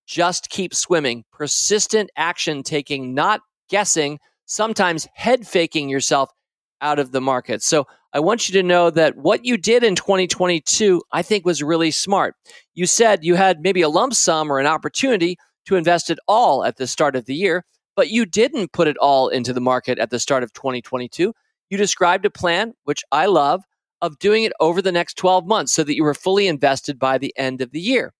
[0.06, 6.30] just keep swimming, persistent action taking, not guessing, sometimes head faking yourself
[6.80, 7.62] out of the market.
[7.62, 11.62] So I want you to know that what you did in 2022, I think was
[11.62, 12.34] really smart.
[12.74, 15.36] You said you had maybe a lump sum or an opportunity
[15.66, 17.64] to invest it all at the start of the year
[17.96, 21.32] but you didn't put it all into the market at the start of 2022.
[21.70, 23.64] You described a plan, which I love,
[24.02, 27.18] of doing it over the next 12 months so that you were fully invested by
[27.18, 28.12] the end of the year.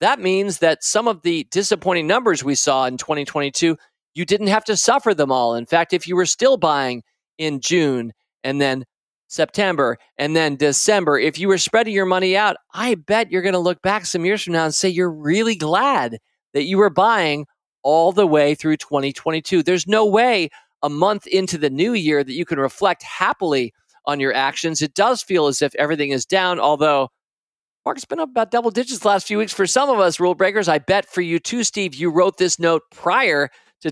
[0.00, 3.78] That means that some of the disappointing numbers we saw in 2022,
[4.14, 5.54] you didn't have to suffer them all.
[5.54, 7.02] In fact, if you were still buying
[7.38, 8.12] in June
[8.44, 8.84] and then
[9.28, 13.52] September and then December, if you were spreading your money out, I bet you're going
[13.52, 16.18] to look back some years from now and say you're really glad
[16.54, 17.46] that you were buying
[17.82, 19.62] all the way through 2022.
[19.62, 20.48] There's no way
[20.82, 23.72] a month into the new year that you can reflect happily
[24.06, 24.80] on your actions.
[24.80, 27.10] It does feel as if everything is down, although
[27.84, 30.68] market's been up about double digits last few weeks for some of us rule breakers.
[30.68, 31.94] I bet for you too, Steve.
[31.94, 33.50] You wrote this note prior
[33.82, 33.90] to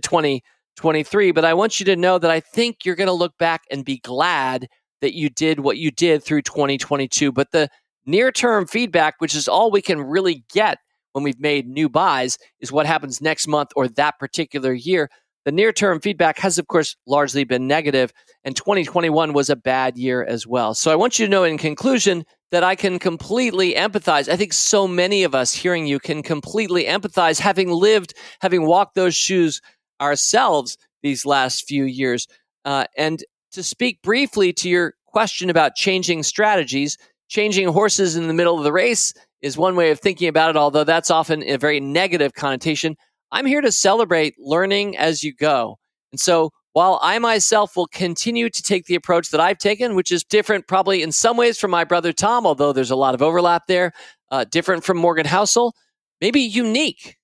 [0.76, 3.62] 2023, but I want you to know that I think you're going to look back
[3.70, 4.68] and be glad
[5.00, 7.32] that you did what you did through 2022.
[7.32, 7.68] But the
[8.06, 10.78] near term feedback, which is all we can really get
[11.12, 15.10] when we've made new buys, is what happens next month or that particular year.
[15.44, 18.12] The near term feedback has, of course, largely been negative,
[18.42, 20.74] and 2021 was a bad year as well.
[20.74, 24.28] So I want you to know in conclusion that I can completely empathize.
[24.28, 28.96] I think so many of us hearing you can completely empathize, having lived, having walked
[28.96, 29.60] those shoes
[30.00, 32.26] ourselves these last few years.
[32.64, 38.34] Uh, and to speak briefly to your question about changing strategies, changing horses in the
[38.34, 41.56] middle of the race is one way of thinking about it, although that's often a
[41.56, 42.96] very negative connotation.
[43.32, 45.78] I'm here to celebrate learning as you go.
[46.12, 50.12] And so while I myself will continue to take the approach that I've taken, which
[50.12, 53.22] is different probably in some ways from my brother Tom, although there's a lot of
[53.22, 53.92] overlap there,
[54.30, 55.72] uh, different from Morgan Housel,
[56.20, 57.16] maybe unique.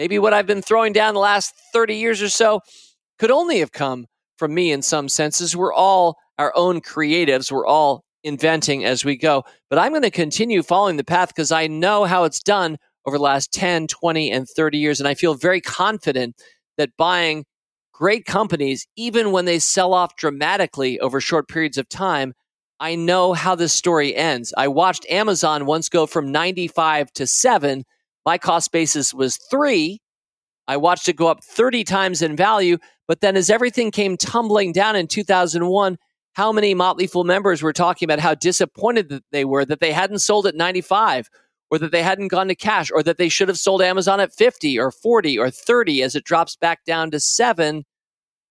[0.00, 2.62] Maybe what I've been throwing down the last 30 years or so
[3.18, 4.06] could only have come
[4.38, 5.54] from me in some senses.
[5.54, 7.52] We're all our own creatives.
[7.52, 9.44] We're all inventing as we go.
[9.68, 13.18] But I'm going to continue following the path because I know how it's done over
[13.18, 15.00] the last 10, 20, and 30 years.
[15.00, 16.34] And I feel very confident
[16.78, 17.44] that buying
[17.92, 22.32] great companies, even when they sell off dramatically over short periods of time,
[22.80, 24.54] I know how this story ends.
[24.56, 27.84] I watched Amazon once go from 95 to 7.
[28.26, 30.00] My cost basis was 3.
[30.68, 32.78] I watched it go up 30 times in value,
[33.08, 35.98] but then as everything came tumbling down in 2001,
[36.34, 39.92] how many Motley Fool members were talking about how disappointed that they were that they
[39.92, 41.28] hadn't sold at 95
[41.70, 44.34] or that they hadn't gone to cash, or that they should have sold Amazon at
[44.34, 47.84] 50 or 40 or 30 as it drops back down to seven.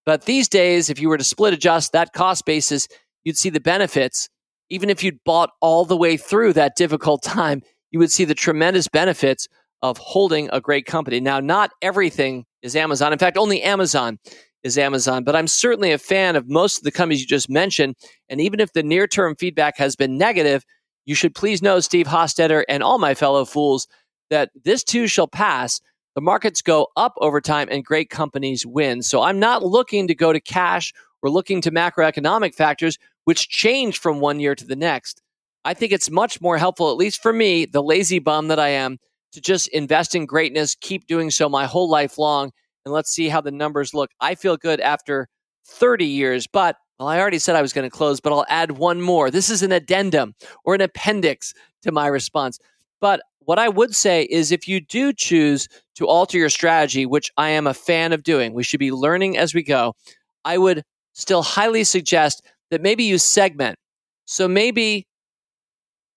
[0.06, 2.88] But these days, if you were to split adjust that cost basis,
[3.26, 4.30] you'd see the benefits.
[4.70, 8.36] Even if you'd bought all the way through that difficult time, you would see the
[8.36, 9.48] tremendous benefits
[9.82, 11.20] of holding a great company.
[11.20, 13.14] Now, not everything is Amazon.
[13.14, 14.20] In fact, only Amazon
[14.64, 17.96] is Amazon, but I'm certainly a fan of most of the companies you just mentioned.
[18.28, 20.66] And even if the near term feedback has been negative,
[21.06, 23.88] you should please know, Steve Hostetter and all my fellow fools,
[24.30, 25.80] that this too shall pass.
[26.16, 29.02] The markets go up over time and great companies win.
[29.02, 34.00] So I'm not looking to go to cash or looking to macroeconomic factors, which change
[34.00, 35.22] from one year to the next.
[35.66, 38.70] I think it's much more helpful, at least for me, the lazy bum that I
[38.70, 38.98] am,
[39.32, 42.52] to just invest in greatness, keep doing so my whole life long,
[42.86, 44.12] and let's see how the numbers look.
[44.20, 45.28] I feel good after
[45.66, 48.72] 30 years, but well, I already said I was going to close, but I'll add
[48.72, 49.32] one more.
[49.32, 52.60] This is an addendum or an appendix to my response.
[53.00, 57.32] But what I would say is if you do choose to alter your strategy, which
[57.38, 59.96] I am a fan of doing, we should be learning as we go.
[60.44, 63.80] I would still highly suggest that maybe you segment.
[64.26, 65.08] So maybe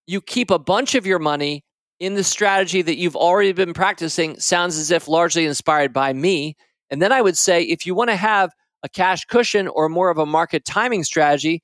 [0.07, 1.65] you keep a bunch of your money
[2.03, 6.57] in the strategy that you've already been practicing, sounds as if largely inspired by me.
[6.91, 8.51] And then I would say if you want to have
[8.83, 11.63] a cash cushion or more of a market timing strategy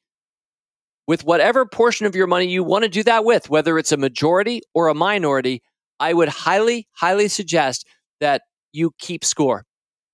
[1.09, 3.97] with whatever portion of your money you want to do that with, whether it's a
[3.97, 5.61] majority or a minority,
[5.99, 7.85] I would highly, highly suggest
[8.21, 9.65] that you keep score.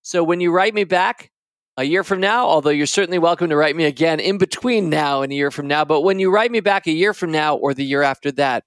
[0.00, 1.30] So when you write me back
[1.76, 5.20] a year from now, although you're certainly welcome to write me again in between now
[5.20, 7.56] and a year from now, but when you write me back a year from now
[7.56, 8.64] or the year after that,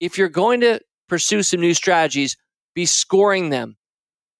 [0.00, 2.36] if you're going to pursue some new strategies,
[2.74, 3.76] be scoring them.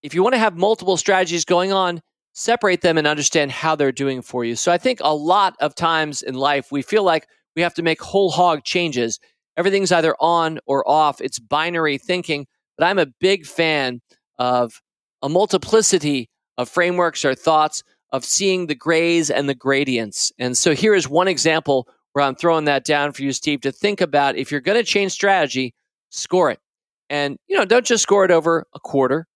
[0.03, 2.01] If you want to have multiple strategies going on,
[2.35, 4.57] separate them and understand how they're doing for you.
[4.57, 7.83] So I think a lot of times in life, we feel like we have to
[7.83, 9.19] make whole hog changes.
[9.57, 11.21] Everything's either on or off.
[11.21, 12.47] It's binary thinking.
[12.77, 14.03] But I'm a big fan
[14.39, 14.83] of
[15.23, 20.31] a multiplicity of frameworks or thoughts of seeing the grays and the gradients.
[20.39, 23.71] And so here is one example where I'm throwing that down for you, Steve, to
[23.71, 25.75] think about if you're going to change strategy,
[26.09, 26.59] score it.
[27.11, 29.27] And, you know, don't just score it over a quarter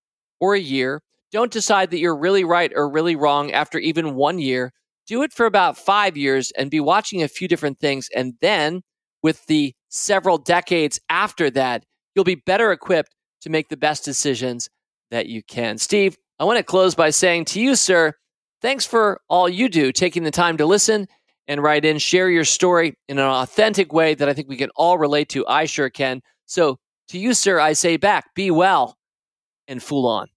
[0.40, 4.38] or a year don't decide that you're really right or really wrong after even one
[4.38, 4.73] year.
[5.07, 8.09] Do it for about five years and be watching a few different things.
[8.15, 8.83] And then,
[9.23, 11.85] with the several decades after that,
[12.15, 14.69] you'll be better equipped to make the best decisions
[15.11, 15.79] that you can.
[15.79, 18.15] Steve, I want to close by saying to you, sir,
[18.63, 21.07] thanks for all you do, taking the time to listen
[21.51, 24.71] and write in, share your story in an authentic way that I think we can
[24.77, 25.44] all relate to.
[25.48, 26.23] I sure can.
[26.46, 26.79] So,
[27.09, 28.96] to you, sir, I say back, be well
[29.69, 30.29] and fool on.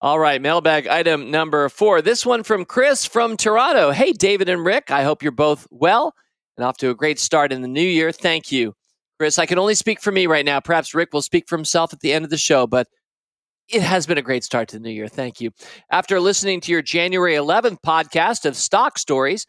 [0.00, 2.00] All right, mailbag item number four.
[2.02, 3.90] This one from Chris from Toronto.
[3.90, 4.90] Hey, David and Rick.
[4.90, 6.14] I hope you're both well
[6.56, 8.12] and off to a great start in the new year.
[8.12, 8.74] Thank you,
[9.18, 9.38] Chris.
[9.38, 10.58] I can only speak for me right now.
[10.60, 12.88] Perhaps Rick will speak for himself at the end of the show, but
[13.68, 15.08] It has been a great start to the new year.
[15.08, 15.50] Thank you.
[15.90, 19.44] After listening to your January 11th podcast of stock stories,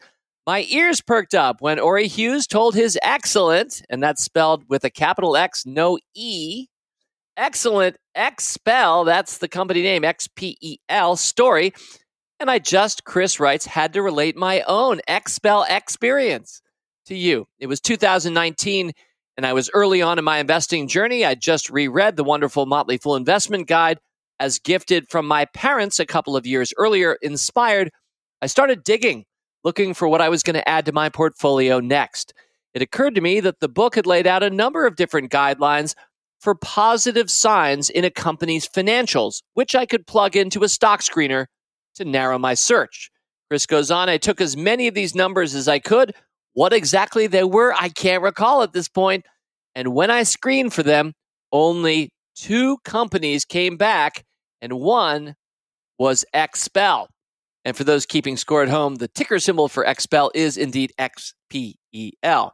[0.48, 4.88] my ears perked up when Auri Hughes told his excellent, and that's spelled with a
[4.88, 6.68] capital X, no E,
[7.36, 11.74] excellent XPEL, that's the company name, X P E L story.
[12.40, 16.62] And I just, Chris writes, had to relate my own XPEL experience
[17.08, 17.46] to you.
[17.58, 18.92] It was 2019,
[19.36, 21.26] and I was early on in my investing journey.
[21.26, 23.98] I just reread the wonderful Motley Fool Investment Guide
[24.40, 27.18] as gifted from my parents a couple of years earlier.
[27.20, 27.90] Inspired,
[28.40, 29.26] I started digging,
[29.64, 32.32] looking for what I was going to add to my portfolio next.
[32.74, 35.94] It occurred to me that the book had laid out a number of different guidelines
[36.40, 41.46] for positive signs in a company's financials, which I could plug into a stock screener
[41.96, 43.10] to narrow my search.
[43.50, 46.14] Chris goes on, I took as many of these numbers as I could.
[46.52, 49.26] What exactly they were, I can't recall at this point.
[49.74, 51.14] And when I screened for them,
[51.50, 54.24] only two companies came back,
[54.60, 55.34] and one
[55.98, 57.08] was XPEL.
[57.68, 62.50] And for those keeping score at home, the ticker symbol for XPEL is indeed XPEL.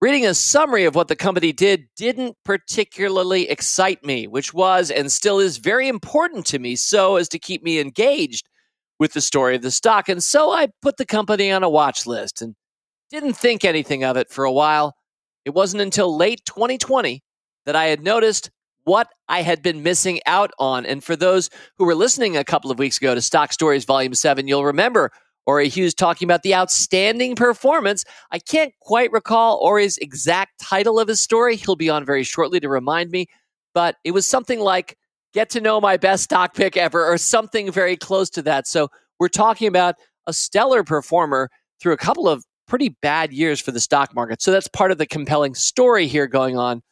[0.00, 5.12] Reading a summary of what the company did didn't particularly excite me, which was and
[5.12, 8.48] still is very important to me so as to keep me engaged
[8.98, 10.08] with the story of the stock.
[10.08, 12.56] And so I put the company on a watch list and
[13.10, 14.96] didn't think anything of it for a while.
[15.44, 17.22] It wasn't until late 2020
[17.64, 18.50] that I had noticed
[18.88, 20.86] what I had been missing out on.
[20.86, 24.14] And for those who were listening a couple of weeks ago to Stock Stories Volume
[24.14, 25.12] 7, you'll remember
[25.44, 28.02] Auri Hughes talking about the outstanding performance.
[28.30, 31.56] I can't quite recall Auri's exact title of his story.
[31.56, 33.26] He'll be on very shortly to remind me,
[33.74, 34.96] but it was something like
[35.34, 38.66] Get to Know My Best Stock Pick Ever or something very close to that.
[38.66, 38.88] So
[39.20, 43.80] we're talking about a stellar performer through a couple of pretty bad years for the
[43.80, 44.40] stock market.
[44.40, 46.82] So that's part of the compelling story here going on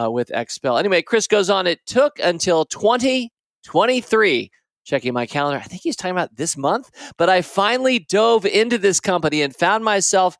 [0.00, 0.78] uh, with XPEL.
[0.78, 1.66] Anyway, Chris goes on.
[1.66, 4.50] It took until 2023.
[4.84, 8.76] Checking my calendar, I think he's talking about this month, but I finally dove into
[8.76, 10.36] this company and found myself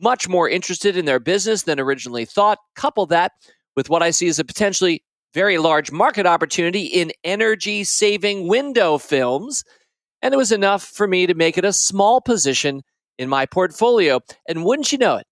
[0.00, 2.58] much more interested in their business than originally thought.
[2.76, 3.32] Couple that
[3.74, 5.02] with what I see as a potentially
[5.34, 9.64] very large market opportunity in energy saving window films.
[10.22, 12.82] And it was enough for me to make it a small position
[13.18, 14.20] in my portfolio.
[14.48, 15.26] And wouldn't you know it,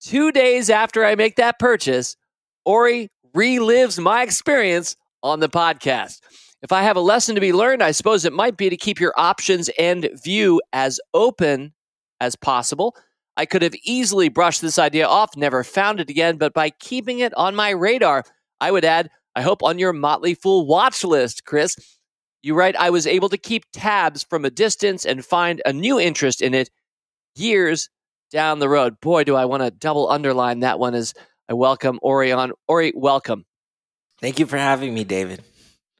[0.00, 2.16] two days after I make that purchase,
[2.64, 6.20] Auri relives my experience on the podcast.
[6.62, 8.98] If I have a lesson to be learned, I suppose it might be to keep
[8.98, 11.74] your options and view as open
[12.20, 12.96] as possible.
[13.36, 17.18] I could have easily brushed this idea off, never found it again, but by keeping
[17.18, 18.24] it on my radar,
[18.60, 21.76] I would add, I hope on your Motley Fool watch list, Chris.
[22.42, 25.98] You write, I was able to keep tabs from a distance and find a new
[25.98, 26.70] interest in it
[27.34, 27.90] years
[28.30, 29.00] down the road.
[29.00, 31.14] Boy, do I want to double underline that one as
[31.48, 32.52] I welcome Auri on.
[32.68, 33.44] Auri, welcome.
[34.20, 35.42] Thank you for having me, David.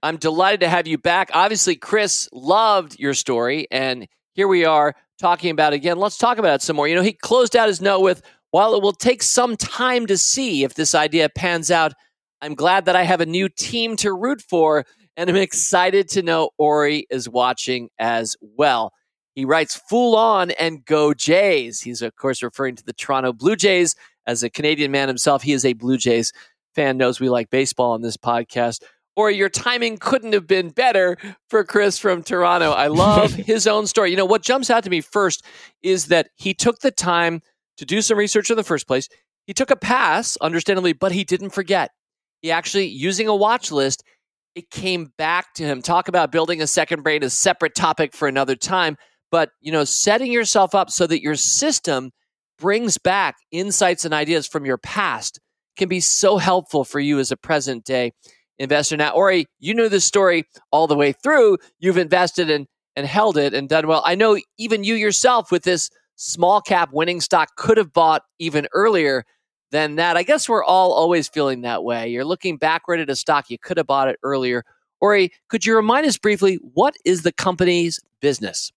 [0.03, 1.31] I'm delighted to have you back.
[1.35, 5.99] Obviously, Chris loved your story, and here we are talking about it again.
[5.99, 6.89] Let's talk about it some more.
[6.89, 8.23] You know, he closed out his note with,
[8.53, 11.93] while it will take some time to see if this idea pans out,
[12.41, 14.85] I'm glad that I have a new team to root for,
[15.17, 18.93] and I'm excited to know Auri is watching as well.
[19.35, 21.81] He writes full on and go Jays.
[21.81, 23.95] He's, of course, referring to the Toronto Blue Jays.
[24.27, 26.33] As a Canadian man himself, he is a Blue Jays
[26.75, 28.83] fan, knows we like baseball on this podcast.
[29.17, 31.17] Or your timing couldn't have been better
[31.49, 32.71] for Chris from Toronto.
[32.71, 34.11] I love his own story.
[34.11, 35.45] You know, what jumps out to me first
[35.83, 37.43] is that he took the time
[37.77, 39.09] to do some research in the first place.
[39.47, 41.91] He took a pass, understandably, but he didn't forget.
[42.41, 44.05] He actually, using a watch list,
[44.55, 45.83] it came back to him.
[45.83, 48.97] Talk about building a second brain, a separate topic for another time
[49.35, 52.13] but you know setting yourself up so that your system
[52.57, 55.41] brings back insights and ideas from your past
[55.77, 58.13] can be so helpful for you as a present day
[58.61, 58.97] investor.
[58.97, 61.59] Now Auri you knew this story all the way through.
[61.81, 64.05] You've invested and and held it and done well.
[64.07, 68.69] I know even you yourself with this small cap winning stock could have bought even
[68.73, 69.25] earlier
[69.73, 70.17] than that.
[70.17, 72.07] I guess we're all always feeling that way.
[72.07, 74.63] You're looking backward at a stock you could have bought it earlier.
[75.01, 78.71] Auri could you remind us briefly what is the company's business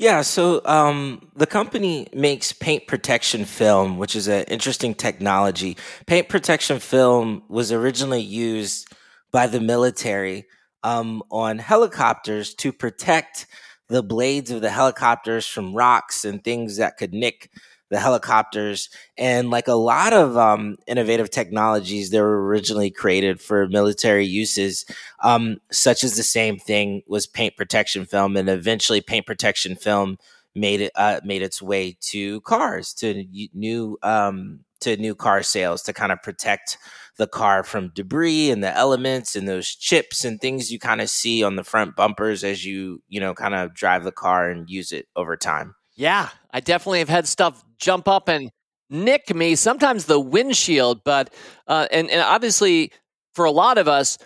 [0.00, 5.76] yeah, so um, the company makes paint protection film, which is an interesting technology.
[6.06, 8.90] Paint protection film was originally used
[9.30, 10.46] by the military
[10.82, 13.46] um, on helicopters to protect
[13.90, 17.50] the blades of the helicopters from rocks and things that could nick
[17.90, 18.88] the helicopters,
[19.18, 24.86] and like a lot of um, innovative technologies that were originally created for military uses,
[25.22, 30.16] um, such as the same thing was paint protection film, and eventually paint protection film
[30.54, 35.82] made it uh, made its way to cars, to new um, to new car sales
[35.82, 36.78] to kind of protect
[37.16, 41.10] the car from debris and the elements and those chips and things you kind of
[41.10, 44.70] see on the front bumpers as you you know kind of drive the car and
[44.70, 45.74] use it over time.
[45.96, 48.50] Yeah i definitely have had stuff jump up and
[48.88, 51.32] nick me sometimes the windshield but
[51.66, 52.92] uh, and, and obviously
[53.34, 54.18] for a lot of us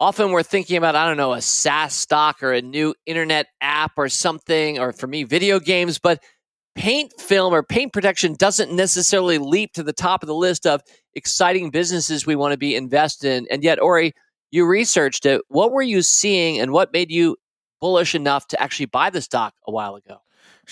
[0.00, 3.92] often we're thinking about i don't know a saas stock or a new internet app
[3.96, 6.22] or something or for me video games but
[6.74, 10.80] paint film or paint protection doesn't necessarily leap to the top of the list of
[11.14, 13.46] exciting businesses we want to be invested in.
[13.50, 14.12] And yet, Auri,
[14.50, 15.42] you researched it.
[15.48, 17.36] What were you seeing and what made you
[17.80, 20.18] bullish enough to actually buy the stock a while ago?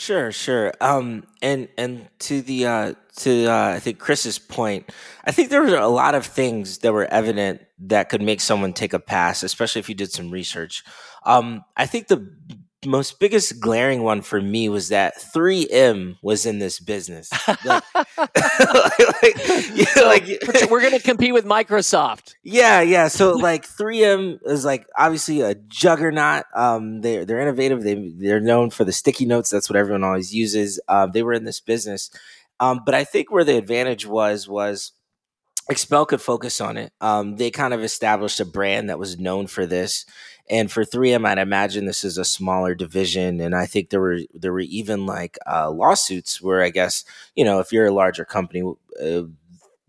[0.01, 0.72] Sure, sure.
[0.80, 4.88] Um, and and to the uh, to uh, I think Chris's point,
[5.26, 8.72] I think there were a lot of things that were evident that could make someone
[8.72, 10.84] take a pass, especially if you did some research.
[11.26, 12.32] Um, I think the
[12.86, 17.30] most biggest glaring one for me was that 3M was in this business.
[17.64, 18.06] Like, like,
[19.96, 20.24] like
[20.70, 22.34] we're going to compete with Microsoft.
[22.42, 23.08] Yeah, yeah.
[23.08, 26.44] So like 3M is like obviously a juggernaut.
[26.54, 27.82] Um, they they're innovative.
[27.82, 29.50] They they're known for the sticky notes.
[29.50, 30.80] That's what everyone always uses.
[30.88, 32.10] Um, they were in this business.
[32.60, 34.92] Um, but I think where the advantage was was
[35.70, 36.92] Expel could focus on it.
[37.00, 40.04] Um, they kind of established a brand that was known for this,
[40.51, 43.40] and for 3M, I'd imagine this is a smaller division.
[43.40, 47.05] And I think there were there were even like uh, lawsuits where I guess
[47.36, 48.62] you know if you're a larger company,
[49.01, 49.22] uh,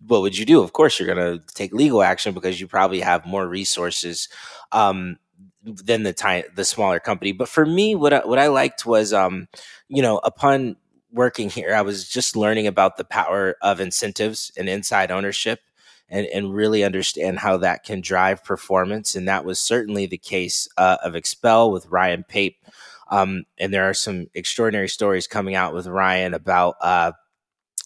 [0.06, 0.62] what would you do?
[0.62, 4.30] Of course, you're going to take legal action because you probably have more resources
[4.72, 5.18] um,
[5.64, 7.32] than the the smaller company.
[7.32, 9.48] But for me, what I, what I liked was, um,
[9.88, 10.76] you know, upon
[11.12, 15.60] working here, I was just learning about the power of incentives and inside ownership
[16.12, 19.16] and, and really understand how that can drive performance.
[19.16, 22.58] And that was certainly the case uh, of XPEL with Ryan Pape.
[23.10, 27.14] Um, and there are some extraordinary stories coming out with Ryan about, uh,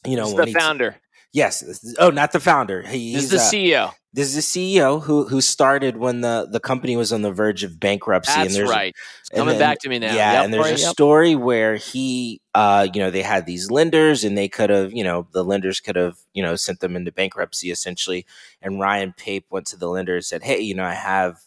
[0.06, 0.98] you know, the founder.
[1.32, 1.96] Yes.
[2.00, 2.82] Oh, not the founder.
[2.82, 3.94] He, he's the uh, CEO.
[4.16, 7.66] This is the CEO who who started when the, the company was on the verge
[7.66, 8.32] of bankruptcy.
[8.32, 8.96] That's and right.
[9.20, 10.16] It's coming then, back to me now.
[10.16, 10.90] Yeah, yep, and there's a yep.
[10.90, 15.04] story where he, uh, you know, they had these lenders, and they could have, you
[15.04, 18.26] know, the lenders could have, you know, sent them into bankruptcy essentially.
[18.62, 21.42] And Ryan Pape went to the lender and said, "Hey, you know, I have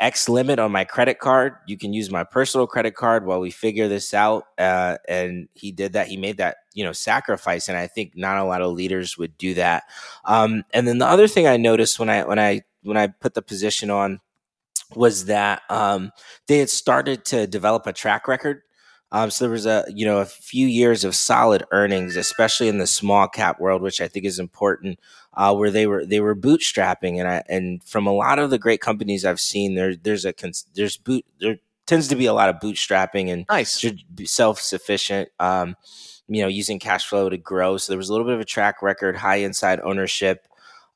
[0.00, 1.56] X limit on my credit card.
[1.66, 4.46] You can use my personal credit card while we figure this out.
[4.58, 6.08] Uh, and he did that.
[6.08, 7.68] He made that, you know, sacrifice.
[7.68, 9.84] And I think not a lot of leaders would do that.
[10.24, 13.34] Um, and then the other thing I noticed when I, when I, when I put
[13.34, 14.20] the position on
[14.94, 16.10] was that um,
[16.48, 18.62] they had started to develop a track record
[19.12, 22.78] um, so there was a you know a few years of solid earnings, especially in
[22.78, 25.00] the small cap world, which I think is important,
[25.34, 28.58] uh, where they were they were bootstrapping, and I and from a lot of the
[28.58, 30.34] great companies I've seen, there there's a
[30.74, 33.84] there's boot there tends to be a lot of bootstrapping and nice
[34.24, 35.28] self sufficient.
[35.40, 35.76] Um,
[36.28, 37.76] you know, using cash flow to grow.
[37.76, 40.46] So there was a little bit of a track record, high inside ownership.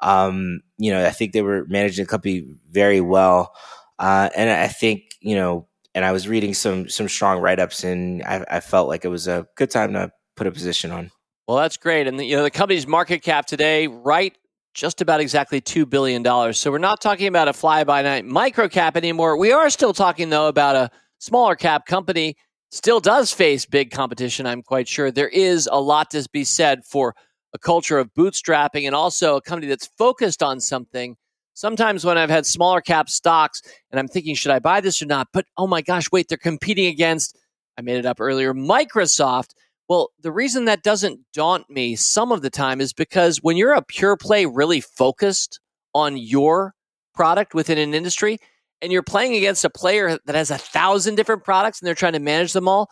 [0.00, 3.52] Um, you know, I think they were managing the company very well,
[3.98, 7.84] uh, and I think you know and I was reading some some strong write ups,
[7.84, 11.10] and I, I, felt like it was a good time to put a position on.
[11.46, 14.36] Well, that's great, and the, you know the company's market cap today, right,
[14.74, 16.58] just about exactly two billion dollars.
[16.58, 19.36] So we're not talking about a fly by night micro cap anymore.
[19.36, 22.36] We are still talking though about a smaller cap company.
[22.70, 24.46] Still does face big competition.
[24.46, 27.14] I'm quite sure there is a lot to be said for
[27.52, 31.16] a culture of bootstrapping and also a company that's focused on something
[31.54, 35.06] Sometimes when I've had smaller cap stocks and I'm thinking, should I buy this or
[35.06, 35.28] not?
[35.32, 37.38] But oh my gosh, wait, they're competing against,
[37.78, 39.54] I made it up earlier, Microsoft.
[39.88, 43.74] Well, the reason that doesn't daunt me some of the time is because when you're
[43.74, 45.60] a pure play really focused
[45.94, 46.74] on your
[47.14, 48.38] product within an industry
[48.82, 52.14] and you're playing against a player that has a thousand different products and they're trying
[52.14, 52.90] to manage them all,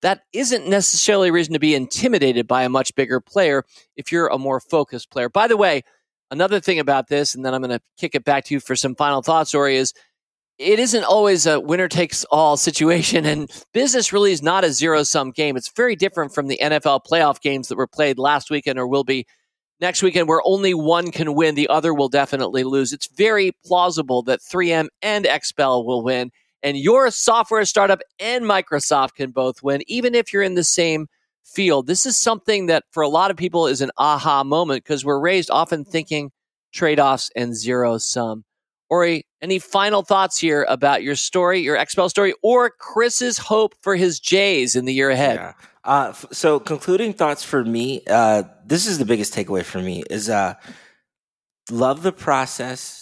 [0.00, 3.64] that isn't necessarily a reason to be intimidated by a much bigger player
[3.96, 5.28] if you're a more focused player.
[5.28, 5.82] By the way,
[6.30, 8.76] Another thing about this, and then I'm going to kick it back to you for
[8.76, 9.92] some final thoughts, Auri, is
[10.58, 15.02] it isn't always a winner takes all situation, and business really is not a zero
[15.02, 15.56] sum game.
[15.56, 19.02] It's very different from the NFL playoff games that were played last weekend or will
[19.02, 19.26] be
[19.80, 22.92] next weekend, where only one can win, the other will definitely lose.
[22.92, 26.30] It's very plausible that 3M and XPEL will win,
[26.62, 31.08] and your software startup and Microsoft can both win, even if you're in the same
[31.44, 31.86] field.
[31.86, 35.20] This is something that for a lot of people is an aha moment because we're
[35.20, 36.30] raised often thinking
[36.72, 38.44] trade offs and zero sum.
[38.90, 43.94] Auri, any final thoughts here about your story, your XPEL story, or Chris's hope for
[43.94, 45.36] his Jays in the year ahead?
[45.36, 45.52] Yeah.
[45.84, 50.28] Uh, so, concluding thoughts for me, uh, this is the biggest takeaway for me is
[50.28, 50.54] uh,
[51.70, 52.99] love the process,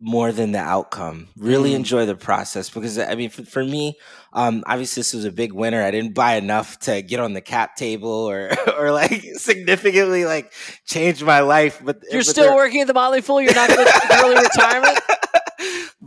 [0.00, 1.28] more than the outcome.
[1.36, 1.76] Really mm.
[1.76, 3.98] enjoy the process because I mean, for, for me,
[4.32, 5.82] um, obviously this was a big winner.
[5.82, 10.52] I didn't buy enough to get on the cap table or or like significantly like
[10.86, 11.80] change my life.
[11.82, 13.40] But you're but still working at the Motley Fool.
[13.40, 14.97] You're not going to early retirement.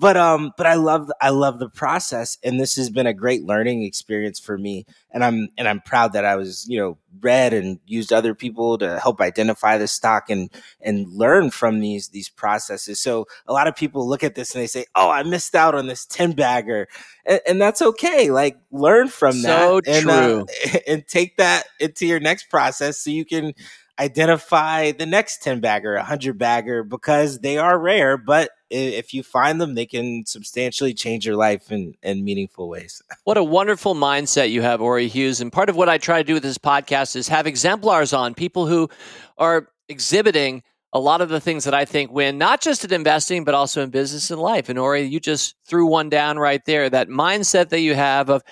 [0.02, 3.44] But um but i love i love the process and this has been a great
[3.44, 7.54] learning experience for me and i'm and i'm proud that i was you know read
[7.54, 10.50] and used other people to help identify the stock and
[10.82, 13.00] and learn from these these processes.
[13.00, 15.76] So a lot of people look at this and they say oh i missed out
[15.76, 16.88] on this 10 bagger.
[17.26, 20.46] And, and that's okay like learn from so that and, uh,
[20.88, 23.54] and take that into your next process so you can
[24.00, 29.60] identify the next 10 bagger, 100 bagger, because they are rare, but if you find
[29.60, 33.02] them, they can substantially change your life in, in meaningful ways.
[33.24, 35.42] What a wonderful mindset you have, Auri Hughes.
[35.42, 38.34] And part of what I try to do with this podcast is have exemplars on
[38.34, 38.90] people who
[39.38, 40.64] are exhibiting
[40.94, 43.82] a lot of the things that I think win, not just in investing, but also
[43.82, 44.68] in business and life.
[44.70, 46.90] And Auri, you just threw one down right there.
[46.90, 48.44] That mindset that you have of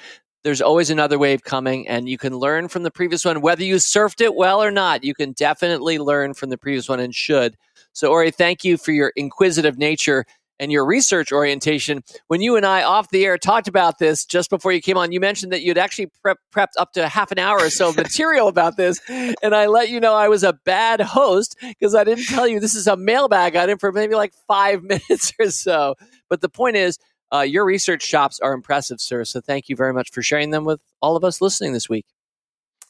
[0.43, 3.41] there's always another wave coming and you can learn from the previous one.
[3.41, 6.99] Whether you surfed it well or not you can definitely learn from the previous one
[6.99, 7.57] and should.
[7.93, 10.25] So Auri thank you for your inquisitive nature
[10.61, 12.03] and your research orientation.
[12.27, 15.11] When you and i off the air talked about this just before you came on
[15.11, 17.97] you mentioned that you'd actually prep, prepped up to half an hour or so of
[17.97, 22.03] material about this and i let you know i was a bad host because i
[22.03, 25.95] didn't tell you this is a mailbag item for maybe like five minutes or so.
[26.29, 26.99] But the point is
[27.33, 29.23] uh, your research shops are impressive, sir.
[29.25, 32.05] So thank you very much for sharing them with all of us listening this week.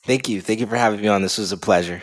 [0.03, 0.41] Thank you.
[0.41, 1.21] Thank you for having me on.
[1.21, 2.01] This was a pleasure.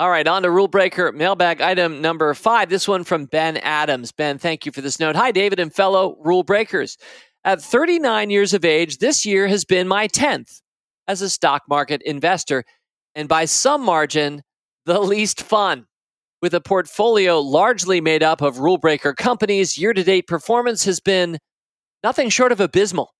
[0.00, 2.70] All right, on to rule breaker mailbag item number five.
[2.70, 4.12] This one from Ben Adams.
[4.12, 5.16] Ben, thank you for this note.
[5.16, 6.96] Hi, David and fellow rule breakers.
[7.44, 10.62] At 39 years of age, this year has been my 10th
[11.08, 12.64] as a stock market investor,
[13.16, 14.44] and by some margin,
[14.84, 15.87] the least fun.
[16.40, 21.00] With a portfolio largely made up of rule breaker companies, year to date performance has
[21.00, 21.38] been
[22.04, 23.12] nothing short of abysmal.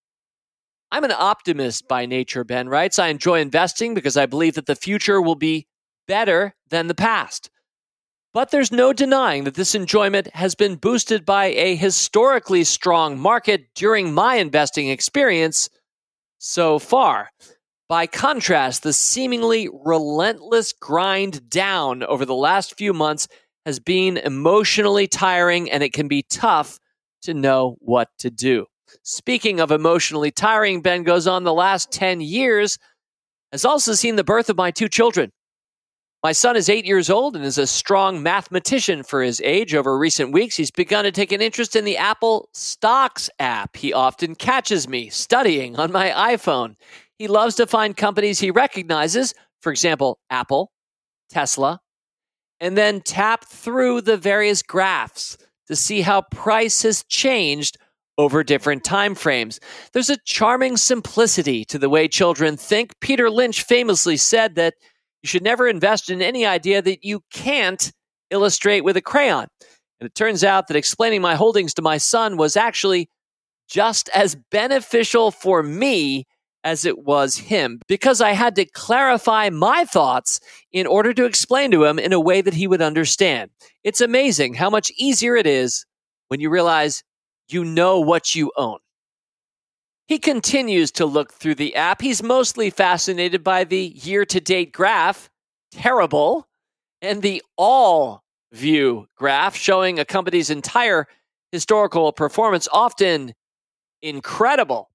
[0.93, 2.99] I'm an optimist by nature, Ben writes.
[2.99, 5.67] I enjoy investing because I believe that the future will be
[6.07, 7.51] better than the past.
[8.33, 13.75] But there's no denying that this enjoyment has been boosted by a historically strong market
[13.75, 15.69] during my investing experience
[16.39, 17.31] so far.
[17.89, 23.29] By contrast, the seemingly relentless grind down over the last few months
[23.65, 26.79] has been emotionally tiring and it can be tough
[27.23, 28.67] to know what to do.
[29.05, 32.79] Speaking of emotionally tiring, Ben goes on, the last 10 years
[33.53, 35.33] has also seen the birth of my two children.
[36.25, 39.73] My son is eight years old and is a strong mathematician for his age.
[39.73, 43.77] Over recent weeks, he's begun to take an interest in the Apple Stocks app.
[43.77, 46.75] He often catches me studying on my iPhone.
[47.19, 50.73] He loves to find companies he recognizes, for example, Apple,
[51.31, 51.81] Tesla,
[52.59, 55.39] and then tap through the various graphs
[55.69, 57.77] to see how price has changed
[58.17, 59.61] over different time frames.
[59.93, 62.99] There's a charming simplicity to the way children think.
[62.99, 64.75] Peter Lynch famously said that
[65.23, 67.93] you should never invest in any idea that you can't
[68.31, 69.47] illustrate with a crayon.
[70.01, 73.09] And it turns out that explaining my holdings to my son was actually
[73.69, 76.25] just as beneficial for me
[76.65, 80.41] as it was him because I had to clarify my thoughts
[80.73, 83.51] in order to explain to him in a way that he would understand.
[83.85, 85.87] It's amazing how much easier it is
[86.29, 87.03] when you realize
[87.49, 88.79] you know what you own.
[90.09, 92.01] He continues to look through the app.
[92.01, 95.29] He's mostly fascinated by the year to date graph,
[95.71, 96.49] terrible,
[97.03, 101.07] and the all view graph showing a company's entire
[101.53, 103.35] historical performance, often
[104.01, 104.91] incredible.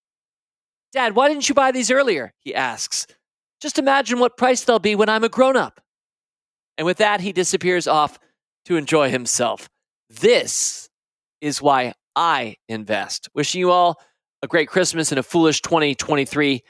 [0.92, 2.34] Dad, why didn't you buy these earlier?
[2.40, 3.06] He asks.
[3.62, 5.80] Just imagine what price they'll be when I'm a grown up.
[6.76, 8.18] And with that, he disappears off
[8.66, 9.70] to enjoy himself.
[10.10, 10.90] This
[11.40, 13.30] is why I invest.
[13.36, 14.02] Wishing you all
[14.44, 16.64] a great Christmas and a foolish 2023,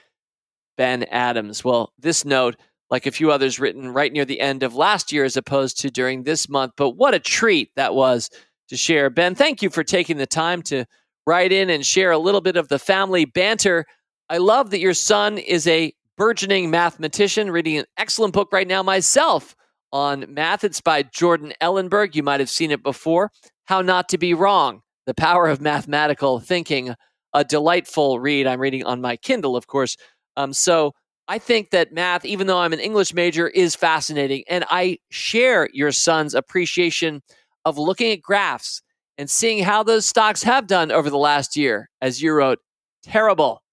[0.78, 1.66] Ben Adams.
[1.66, 2.56] Well, this note,
[2.90, 5.92] like a few others written right near the end of last year as opposed to
[5.92, 8.30] during this month, but what a treat that was
[8.70, 9.10] to share.
[9.10, 10.86] Ben, thank you for taking the time to
[11.28, 13.86] write in and share a little bit of the family banter
[14.30, 18.82] I love that your son is a burgeoning mathematician, reading an excellent book right now
[18.82, 19.56] myself
[19.92, 20.64] on math.
[20.64, 22.16] It's by Jordan Ellenberg.
[22.16, 23.32] You might have seen it before.
[23.66, 26.96] How Not to Be Wrong The Power of Mathematical Thinking.
[27.34, 28.48] A delightful read.
[28.48, 29.98] I'm reading on my Kindle, of course.
[30.38, 30.94] Um, so
[31.28, 34.44] I think that math, even though I'm an English major, is fascinating.
[34.48, 37.22] And I share your son's appreciation
[37.66, 38.82] of looking at graphs
[39.18, 41.90] and seeing how those stocks have done over the last year.
[42.02, 42.60] As you wrote,
[43.04, 43.64] terrible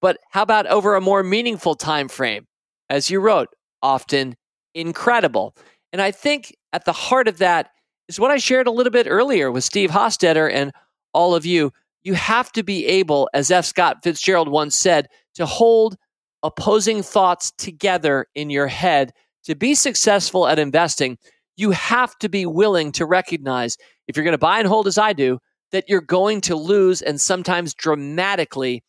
[0.00, 2.46] but how about over a more meaningful time frame?
[2.88, 3.48] As you wrote,
[3.82, 4.36] often
[4.74, 5.54] incredible.
[5.92, 7.70] And I think at the heart of that
[8.08, 10.72] is what I shared a little bit earlier with Steve Hostetter and
[11.12, 11.72] all of you.
[12.02, 13.64] You have to be able, as F.
[13.64, 15.96] Scott Fitzgerald once said, to hold
[16.42, 19.12] opposing thoughts together in your head.
[19.44, 21.18] To be successful at investing,
[21.56, 23.76] you have to be willing to recognize
[24.06, 25.38] if you're going to buy and hold as I do,
[25.72, 28.82] that you're going to lose and sometimes dramatically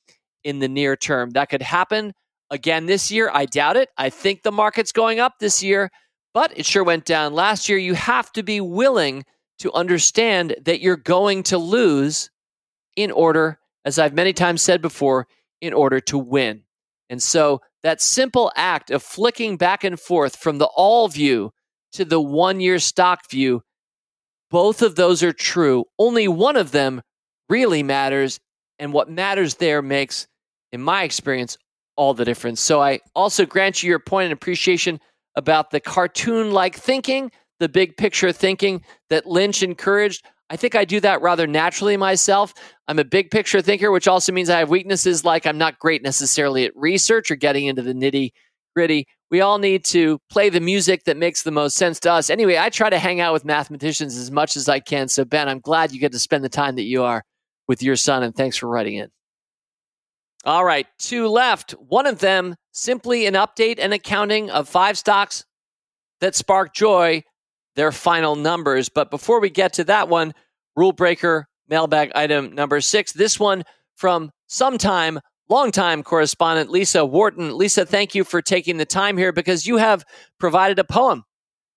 [0.43, 1.31] in the near term.
[1.31, 2.13] That could happen
[2.49, 3.29] again this year.
[3.33, 3.89] I doubt it.
[3.97, 5.89] I think the market's going up this year,
[6.33, 7.77] but it sure went down last year.
[7.77, 9.23] You have to be willing
[9.59, 12.29] to understand that you're going to lose
[12.99, 15.25] in order, as I've many times said before,
[15.61, 16.63] in order to win.
[17.09, 21.53] And so that simple act of flicking back and forth from the all view
[21.93, 23.63] to the one year stock view,
[24.51, 25.85] both of those are true.
[25.97, 27.01] Only one of them
[27.47, 28.41] really matters.
[28.79, 30.27] And what matters there makes,
[30.73, 31.57] in my experience,
[31.95, 32.59] all the difference.
[32.59, 34.99] So I also grant you your point and appreciation
[35.35, 40.25] about the cartoon like thinking, the big picture thinking that Lynch encouraged.
[40.49, 42.53] I think I do that rather naturally myself.
[42.87, 46.01] I'm a big picture thinker, which also means I have weaknesses like I'm not great
[46.01, 48.31] necessarily at research or getting into the nitty
[48.75, 49.07] gritty.
[49.31, 52.31] We all need to play the music that makes the most sense to us.
[52.31, 55.07] Anyway, I try to hang out with mathematicians as much as I can.
[55.07, 57.23] So, Ben, I'm glad you get to spend the time that you are
[57.67, 59.09] with your son, and thanks for writing in.
[60.45, 61.71] All right, two left.
[61.73, 65.45] One of them simply an update and accounting of five stocks
[66.21, 67.23] that spark joy,
[67.75, 68.89] their final numbers.
[68.89, 70.33] But before we get to that one,
[70.75, 73.13] rule breaker mailbag item number six.
[73.13, 73.63] This one
[73.95, 77.57] from sometime longtime correspondent Lisa Wharton.
[77.57, 80.05] Lisa, thank you for taking the time here because you have
[80.39, 81.23] provided a poem,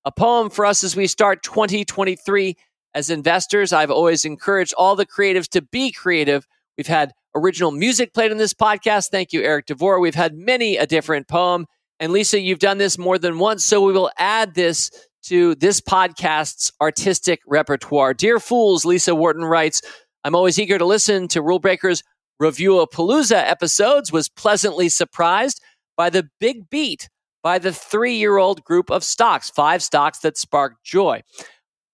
[0.04, 2.56] a poem for us as we start 2023
[2.94, 3.72] as investors.
[3.72, 6.46] I've always encouraged all the creatives to be creative.
[6.76, 9.10] We've had original music played on this podcast.
[9.10, 10.00] Thank you, Eric DeVore.
[10.00, 11.66] We've had many a different poem.
[11.98, 14.90] And Lisa, you've done this more than once, so we will add this
[15.22, 18.14] to this podcast's artistic repertoire.
[18.14, 19.82] Dear Fools, Lisa Wharton writes,
[20.24, 22.02] I'm always eager to listen to Rule Breakers
[22.38, 25.60] Review a Palooza episodes, was pleasantly surprised
[25.96, 27.08] by the big beat
[27.42, 31.22] by the three year old group of stocks, five stocks that sparked joy.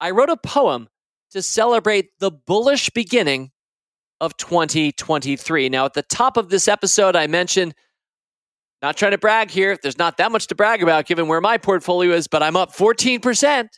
[0.01, 0.89] I wrote a poem
[1.33, 3.51] to celebrate the bullish beginning
[4.21, 5.69] of 2023.
[5.69, 7.75] Now, at the top of this episode, I mentioned,
[8.83, 11.59] not trying to brag here, there's not that much to brag about given where my
[11.59, 13.69] portfolio is, but I'm up 14%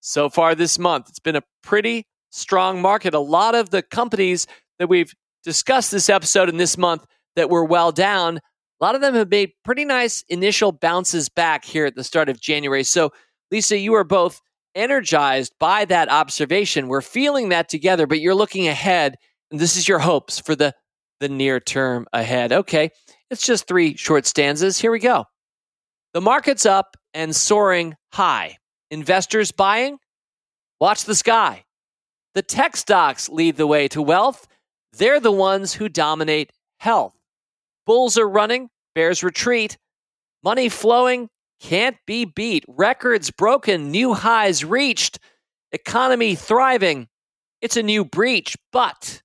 [0.00, 1.08] so far this month.
[1.08, 3.14] It's been a pretty strong market.
[3.14, 4.46] A lot of the companies
[4.78, 5.12] that we've
[5.44, 7.04] discussed this episode in this month
[7.36, 11.64] that were well down, a lot of them have made pretty nice initial bounces back
[11.64, 12.82] here at the start of January.
[12.82, 13.12] So,
[13.50, 14.40] Lisa, you are both
[14.74, 16.88] energized by that observation.
[16.88, 19.16] We're feeling that together, but you're looking ahead,
[19.50, 20.74] and this is your hopes for the,
[21.20, 22.52] the near term ahead.
[22.52, 22.90] Okay,
[23.34, 24.78] it's just three short stanzas.
[24.78, 25.26] Here we go.
[26.14, 28.56] The market's up and soaring high.
[28.90, 29.98] Investors buying?
[30.80, 31.64] Watch the sky.
[32.34, 34.46] The tech stocks lead the way to wealth
[34.98, 37.14] they're the ones who dominate health.
[37.86, 39.76] Bulls are running, bears retreat.
[40.42, 41.28] Money flowing
[41.60, 42.64] can't be beat.
[42.68, 45.18] Records broken, new highs reached.
[45.72, 47.08] Economy thriving.
[47.60, 49.22] It's a new breach, but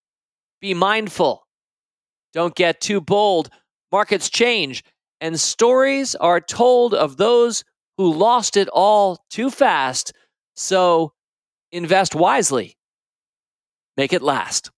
[0.62, 1.46] be mindful.
[2.34, 3.50] Don't get too bold.
[3.92, 4.84] Markets change,
[5.22, 7.64] and stories are told of those
[7.98, 10.14] who lost it all too fast.
[10.56, 11.14] So
[11.72, 12.78] invest wisely.
[13.98, 14.72] Make it last.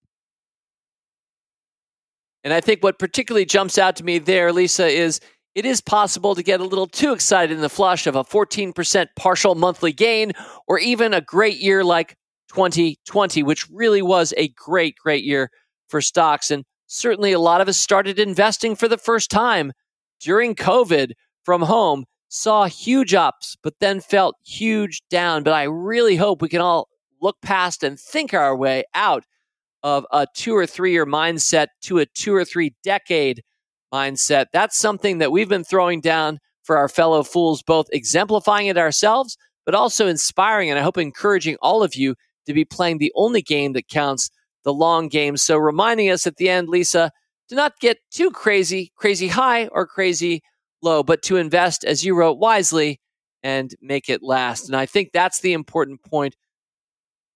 [2.43, 5.19] And I think what particularly jumps out to me there, Lisa, is
[5.53, 9.07] it is possible to get a little too excited in the flush of a 14%
[9.15, 10.31] partial monthly gain
[10.67, 12.15] or even a great year like
[12.49, 15.51] 2020, which really was a great, great year
[15.89, 16.49] for stocks.
[16.49, 19.71] And certainly a lot of us started investing for the first time
[20.19, 21.13] during COVID
[21.43, 25.43] from home, saw huge ups, but then felt huge down.
[25.43, 26.89] But I really hope we can all
[27.21, 29.23] look past and think our way out
[29.83, 33.41] of a two or three year mindset to a two or three decade
[33.93, 34.47] mindset.
[34.51, 39.37] That's something that we've been throwing down for our fellow fools, both exemplifying it ourselves,
[39.65, 42.15] but also inspiring and I hope encouraging all of you
[42.47, 44.29] to be playing the only game that counts,
[44.63, 45.37] the long game.
[45.37, 47.11] So reminding us at the end, Lisa,
[47.49, 50.41] to not get too crazy, crazy high or crazy
[50.81, 52.99] low, but to invest, as you wrote, wisely
[53.43, 54.67] and make it last.
[54.67, 56.35] And I think that's the important point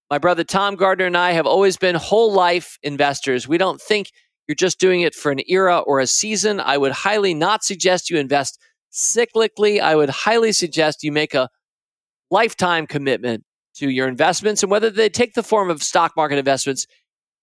[0.10, 3.48] my brother Tom Gardner and I have always been whole life investors.
[3.48, 4.12] We don't think
[4.48, 6.60] you're just doing it for an era or a season.
[6.60, 8.60] I would highly not suggest you invest
[8.94, 9.82] cyclically.
[9.82, 11.50] I would highly suggest you make a
[12.30, 13.44] lifetime commitment
[13.78, 16.86] to your investments and whether they take the form of stock market investments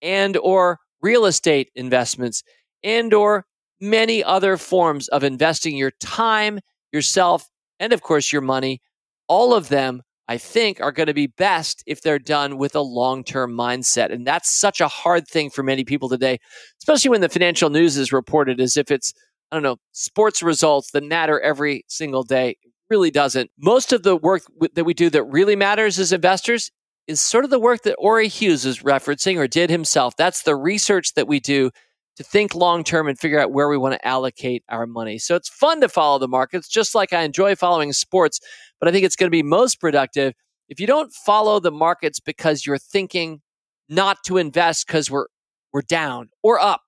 [0.02, 2.42] and or real estate investments
[2.82, 3.46] and or
[3.80, 6.60] many other forms of investing your time,
[6.92, 7.48] yourself,
[7.80, 8.80] and of course your money.
[9.28, 12.80] All of them I think, are going to be best if they're done with a
[12.80, 14.12] long term mindset.
[14.12, 16.38] And that's such a hard thing for many people today,
[16.80, 19.12] especially when the financial news is reported as if it's,
[19.50, 22.56] I don't know, sports results that matter every single day.
[22.88, 23.50] Really doesn't.
[23.58, 24.42] Most of the work
[24.74, 26.70] that we do that really matters as investors
[27.06, 30.16] is sort of the work that Auri Hughes is referencing or did himself.
[30.16, 31.70] That's the research that we do
[32.16, 35.18] to think long term and figure out where we want to allocate our money.
[35.18, 38.40] So it's fun to follow the markets, just like I enjoy following sports,
[38.78, 40.34] but I think it's going to be most productive
[40.68, 43.40] if you don't follow the markets because you're thinking
[43.88, 45.26] not to invest because we're
[45.72, 46.82] we're down or up,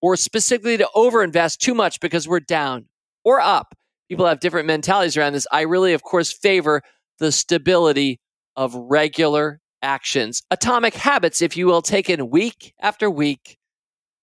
[0.00, 2.86] or specifically to overinvest too much because we're down
[3.22, 3.74] or up.
[4.08, 5.46] People have different mentalities around this.
[5.52, 6.82] I really, of course, favor
[7.18, 8.20] the stability
[8.56, 13.58] of regular actions, atomic habits, if you will, taken week after week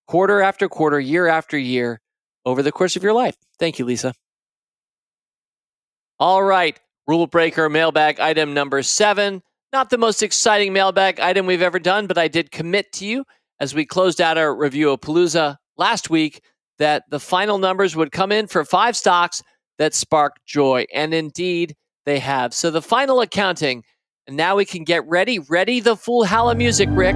[0.07, 2.01] quarter after quarter, year after year
[2.45, 3.35] over the course of your life.
[3.59, 4.13] Thank you, Lisa.
[6.19, 9.41] All right, rule breaker mailbag item number seven.
[9.71, 13.23] Not the most exciting mailbag item we've ever done, but I did commit to you
[13.59, 16.41] as we closed out our review of Palooza last week
[16.77, 19.41] that the final numbers would come in for five stocks
[19.77, 20.85] that spark joy.
[20.93, 21.75] And indeed,
[22.05, 22.53] they have.
[22.53, 23.83] So the final accounting,
[24.27, 25.39] and now we can get ready.
[25.39, 27.15] Ready the Foolhalla music, Rick.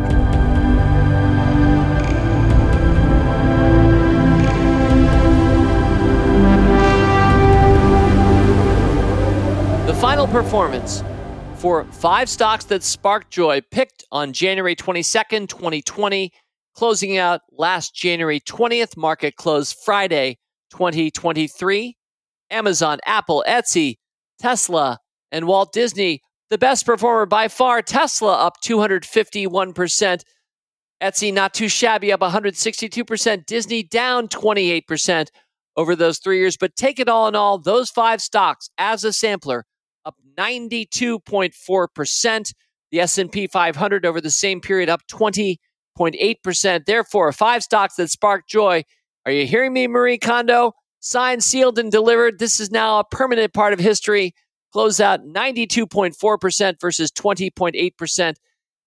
[9.88, 11.04] The final performance
[11.58, 16.32] for five stocks that sparked joy, picked on January 22nd, 2020,
[16.76, 20.38] closing out last January 20th, market close Friday,
[20.72, 21.96] 2023.
[22.52, 23.96] Amazon, Apple, Etsy,
[24.40, 25.00] Tesla,
[25.32, 27.82] and Walt Disney, the best performer by far.
[27.82, 30.24] Tesla up 251%.
[31.02, 33.46] Etsy not too shabby, up 162%.
[33.46, 35.28] Disney down 28%
[35.76, 36.58] over those three years.
[36.58, 39.66] But take it all in all, those five stocks as a sampler
[40.06, 42.54] up 92.4%.
[42.92, 46.86] The S&P 500 over the same period up 20.8%.
[46.86, 48.84] Therefore, five stocks that spark joy.
[49.26, 50.74] Are you hearing me, Marie Kondo?
[51.00, 52.40] Signed, sealed, and delivered.
[52.40, 54.34] This is now a permanent part of history.
[54.76, 58.36] Close out 92.4% versus 20.8%.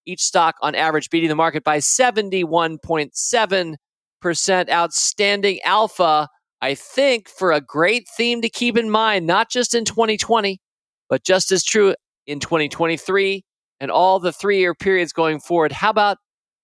[0.04, 4.70] Each stock on average beating the market by 71.7%.
[4.70, 6.28] Outstanding alpha,
[6.60, 10.60] I think, for a great theme to keep in mind, not just in 2020,
[11.08, 11.94] but just as true
[12.26, 13.42] in 2023
[13.80, 15.72] and all the three year periods going forward.
[15.72, 16.18] How about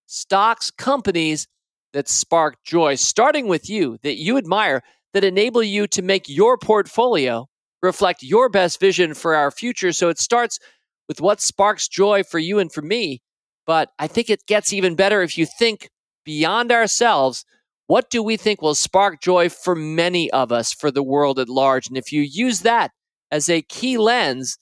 [0.04, 1.46] stocks, companies
[1.94, 4.82] that spark joy, starting with you, that you admire,
[5.14, 7.48] that enable you to make your portfolio
[7.84, 9.92] reflect your best vision for our future?
[9.92, 10.58] So it starts
[11.08, 13.20] with what sparks joy for you and for me.
[13.66, 15.88] But I think it gets even better if you think
[16.24, 17.44] beyond ourselves.
[17.86, 21.48] What do we think will spark joy for many of us, for the world at
[21.48, 21.86] large?
[21.86, 22.90] And if you use that
[23.30, 24.56] as a key lens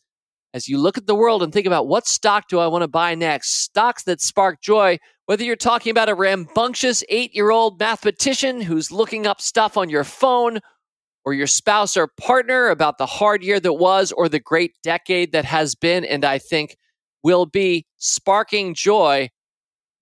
[0.54, 2.88] as you look at the world and think about what stock do I want to
[2.88, 3.62] buy next?
[3.62, 8.92] Stocks that spark joy, whether you're talking about a rambunctious eight year old mathematician who's
[8.92, 10.58] looking up stuff on your phone,
[11.24, 15.32] or your spouse or partner about the hard year that was, or the great decade
[15.32, 16.76] that has been, and I think
[17.22, 19.28] will be sparking joy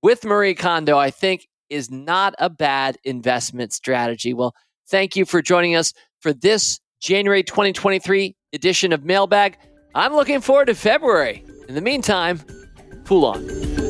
[0.03, 4.33] with Marie Kondo, I think is not a bad investment strategy.
[4.33, 4.55] Well,
[4.89, 9.59] thank you for joining us for this January 2023 edition of Mailbag.
[9.95, 11.45] I'm looking forward to February.
[11.69, 12.41] In the meantime,
[13.11, 13.90] Fool on.